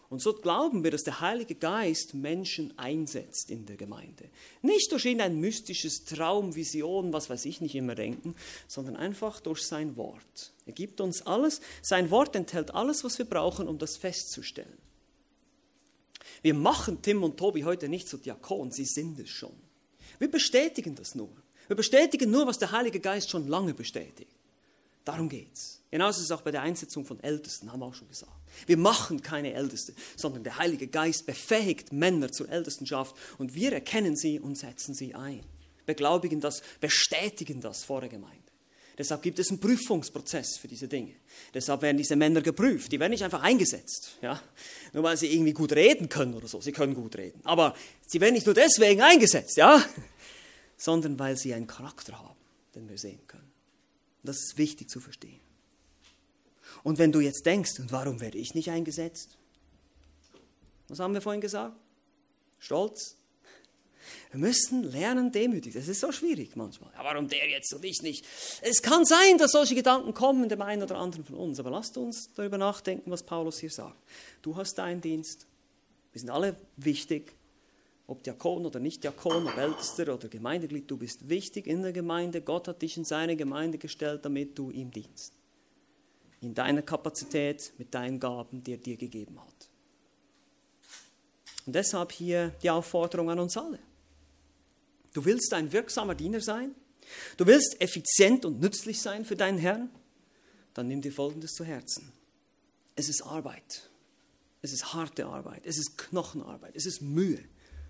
[0.09, 4.29] Und so glauben wir, dass der Heilige Geist Menschen einsetzt in der Gemeinde.
[4.63, 8.33] Nicht durch irgendein mystisches Traum, Vision, was weiß ich nicht immer denken,
[8.67, 10.51] sondern einfach durch sein Wort.
[10.65, 14.77] Er gibt uns alles, sein Wort enthält alles, was wir brauchen, um das festzustellen.
[16.41, 19.55] Wir machen Tim und Tobi heute nicht zu Diakon, sie sind es schon.
[20.17, 21.29] Wir bestätigen das nur.
[21.67, 24.38] Wir bestätigen nur, was der Heilige Geist schon lange bestätigt.
[25.09, 25.81] Darum geht's.
[25.89, 28.31] Genauso ist es auch bei der Einsetzung von Ältesten, haben wir auch schon gesagt.
[28.67, 34.15] Wir machen keine Älteste, sondern der Heilige Geist befähigt Männer zur Ältestenschaft und wir erkennen
[34.15, 35.41] sie und setzen sie ein.
[35.87, 38.37] Beglaubigen das, bestätigen das vor der Gemeinde.
[38.99, 41.15] Deshalb gibt es einen Prüfungsprozess für diese Dinge.
[41.55, 42.91] Deshalb werden diese Männer geprüft.
[42.91, 44.39] Die werden nicht einfach eingesetzt, ja?
[44.93, 46.61] nur weil sie irgendwie gut reden können oder so.
[46.61, 47.41] Sie können gut reden.
[47.45, 49.83] Aber sie werden nicht nur deswegen eingesetzt, ja?
[50.77, 52.37] sondern weil sie einen Charakter haben,
[52.75, 53.48] den wir sehen können.
[54.23, 55.39] Das ist wichtig zu verstehen.
[56.83, 59.37] Und wenn du jetzt denkst, und warum werde ich nicht eingesetzt?
[60.87, 61.75] Was haben wir vorhin gesagt?
[62.59, 63.15] Stolz.
[64.31, 65.73] Wir müssen lernen, demütig.
[65.73, 66.91] Das ist so schwierig manchmal.
[66.93, 68.25] Ja, warum der jetzt und ich nicht?
[68.61, 71.59] Es kann sein, dass solche Gedanken kommen, dem einen oder anderen von uns.
[71.59, 73.97] Aber lasst uns darüber nachdenken, was Paulus hier sagt.
[74.41, 75.47] Du hast deinen Dienst.
[76.11, 77.35] Wir sind alle wichtig.
[78.09, 82.41] Ob Diakon oder nicht Diakon, ob Ältester oder Gemeindeglied, du bist wichtig in der Gemeinde.
[82.41, 85.33] Gott hat dich in seine Gemeinde gestellt, damit du ihm dienst
[86.41, 89.69] in deiner Kapazität, mit deinen Gaben, die er dir gegeben hat.
[91.67, 93.77] Und deshalb hier die Aufforderung an uns alle.
[95.13, 96.73] Du willst ein wirksamer Diener sein?
[97.37, 99.91] Du willst effizient und nützlich sein für deinen Herrn?
[100.73, 102.11] Dann nimm dir Folgendes zu Herzen.
[102.95, 103.87] Es ist Arbeit.
[104.63, 105.61] Es ist harte Arbeit.
[105.65, 106.75] Es ist Knochenarbeit.
[106.75, 107.43] Es ist Mühe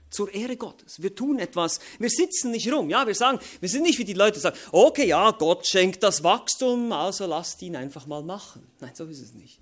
[0.09, 1.01] zur Ehre Gottes.
[1.01, 2.89] Wir tun etwas, wir sitzen nicht rum.
[2.89, 6.03] Ja, wir sagen, wir sind nicht wie die Leute, die sagen, okay, ja, Gott schenkt
[6.03, 8.67] das Wachstum, also lasst ihn einfach mal machen.
[8.79, 9.59] Nein, so ist es nicht.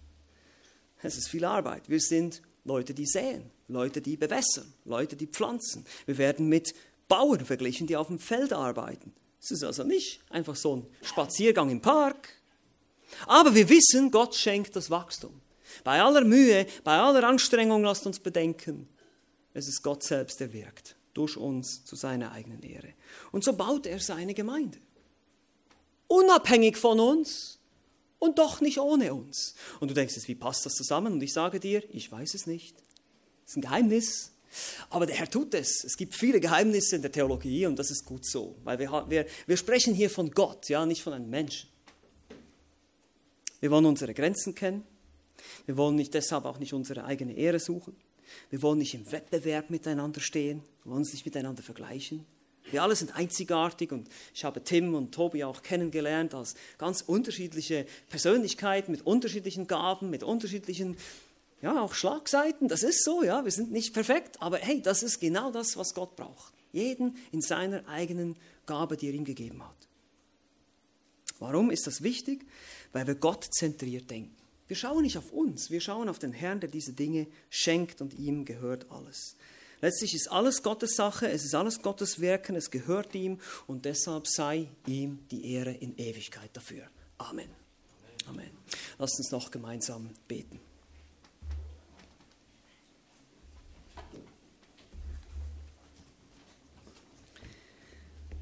[1.02, 1.90] Es ist viel Arbeit.
[1.90, 5.86] Wir sind Leute, die säen, Leute, die bewässern, Leute, die pflanzen.
[6.06, 6.74] Wir werden mit
[7.08, 9.14] Bauern verglichen, die auf dem Feld arbeiten.
[9.42, 12.30] Es ist also nicht einfach so ein Spaziergang im Park.
[13.26, 15.40] Aber wir wissen, Gott schenkt das Wachstum.
[15.84, 18.90] Bei aller Mühe, bei aller Anstrengung, lasst uns bedenken,
[19.58, 22.94] es ist Gott selbst, der wirkt, durch uns zu seiner eigenen Ehre.
[23.32, 24.78] Und so baut er seine Gemeinde.
[26.08, 27.58] Unabhängig von uns
[28.20, 29.56] und doch nicht ohne uns.
[29.80, 31.14] Und du denkst jetzt, wie passt das zusammen?
[31.14, 32.78] Und ich sage dir, ich weiß es nicht.
[33.46, 34.32] Es ist ein Geheimnis.
[34.90, 35.84] Aber der Herr tut es.
[35.84, 39.26] Es gibt viele Geheimnisse in der Theologie und das ist gut so, weil wir, wir,
[39.46, 41.70] wir sprechen hier von Gott, ja, nicht von einem Menschen.
[43.60, 44.84] Wir wollen unsere Grenzen kennen.
[45.66, 47.96] Wir wollen nicht deshalb auch nicht unsere eigene Ehre suchen.
[48.50, 52.26] Wir wollen nicht im Wettbewerb miteinander stehen, wir wollen uns nicht miteinander vergleichen.
[52.72, 57.86] Wir alle sind einzigartig und ich habe Tim und Tobi auch kennengelernt als ganz unterschiedliche
[58.10, 60.98] Persönlichkeiten mit unterschiedlichen Gaben, mit unterschiedlichen,
[61.62, 62.68] ja, auch Schlagseiten.
[62.68, 65.94] Das ist so, ja, wir sind nicht perfekt, aber hey, das ist genau das, was
[65.94, 66.54] Gott braucht.
[66.74, 69.88] Jeden in seiner eigenen Gabe, die er ihm gegeben hat.
[71.40, 72.46] Warum ist das wichtig?
[72.92, 74.37] Weil wir Gott zentriert denken.
[74.68, 78.14] Wir schauen nicht auf uns, wir schauen auf den Herrn, der diese Dinge schenkt und
[78.14, 79.36] ihm gehört alles.
[79.82, 84.28] Letztlich ist alles Gottes Sache, es ist alles Gottes Werken, es gehört ihm und deshalb
[84.28, 86.88] sei ihm die Ehre in Ewigkeit dafür.
[87.18, 87.50] Amen.
[88.28, 88.50] Amen.
[88.98, 90.60] Lasst uns noch gemeinsam beten.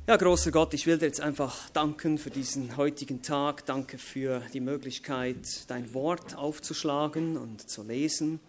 [0.08, 3.66] Ja, großer Gott, ich will dir jetzt einfach danken für diesen heutigen Tag.
[3.66, 8.40] Danke für die Möglichkeit, dein Wort aufzuschlagen und zu lesen.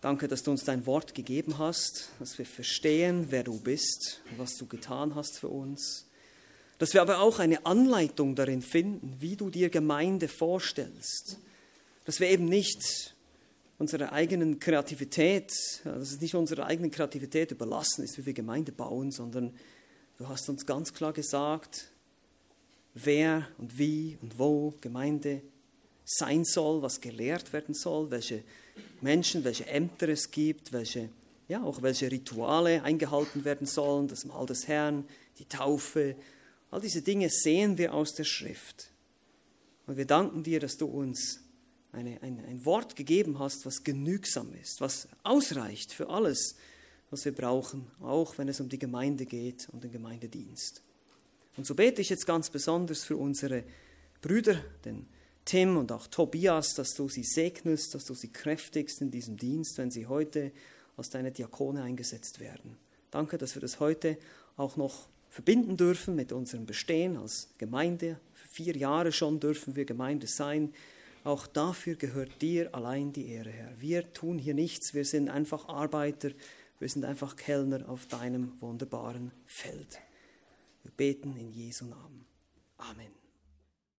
[0.00, 4.38] Danke, dass du uns dein Wort gegeben hast, dass wir verstehen, wer du bist und
[4.38, 6.06] was du getan hast für uns.
[6.78, 11.38] Dass wir aber auch eine Anleitung darin finden, wie du dir Gemeinde vorstellst.
[12.06, 13.14] Dass wir eben nicht
[13.76, 15.52] unserer eigenen Kreativität,
[15.84, 19.52] dass es nicht unserer eigenen Kreativität überlassen ist, wie wir Gemeinde bauen, sondern
[20.18, 21.88] Du hast uns ganz klar gesagt,
[22.94, 25.42] wer und wie und wo Gemeinde
[26.06, 28.42] sein soll, was gelehrt werden soll, welche
[29.02, 31.10] Menschen, welche Ämter es gibt, welche,
[31.48, 35.06] ja, auch welche Rituale eingehalten werden sollen, das Mahl des Herrn,
[35.38, 36.16] die Taufe,
[36.70, 38.90] all diese Dinge sehen wir aus der Schrift.
[39.86, 41.40] Und wir danken dir, dass du uns
[41.92, 46.56] eine, ein, ein Wort gegeben hast, was genügsam ist, was ausreicht für alles,
[47.10, 50.82] was wir brauchen, auch wenn es um die Gemeinde geht und den Gemeindedienst.
[51.56, 53.64] Und so bete ich jetzt ganz besonders für unsere
[54.20, 55.06] Brüder, den
[55.44, 59.78] Tim und auch Tobias, dass du sie segnest, dass du sie kräftigst in diesem Dienst,
[59.78, 60.50] wenn sie heute
[60.96, 62.76] als deine Diakone eingesetzt werden.
[63.10, 64.18] Danke, dass wir das heute
[64.56, 68.18] auch noch verbinden dürfen mit unserem Bestehen als Gemeinde.
[68.34, 70.72] Für vier Jahre schon dürfen wir Gemeinde sein.
[71.24, 73.72] Auch dafür gehört dir allein die Ehre, Herr.
[73.80, 76.30] Wir tun hier nichts, wir sind einfach Arbeiter,
[76.78, 80.00] wir sind einfach Kellner auf deinem wunderbaren Feld.
[80.82, 82.26] Wir beten in Jesu Namen.
[82.78, 83.25] Amen.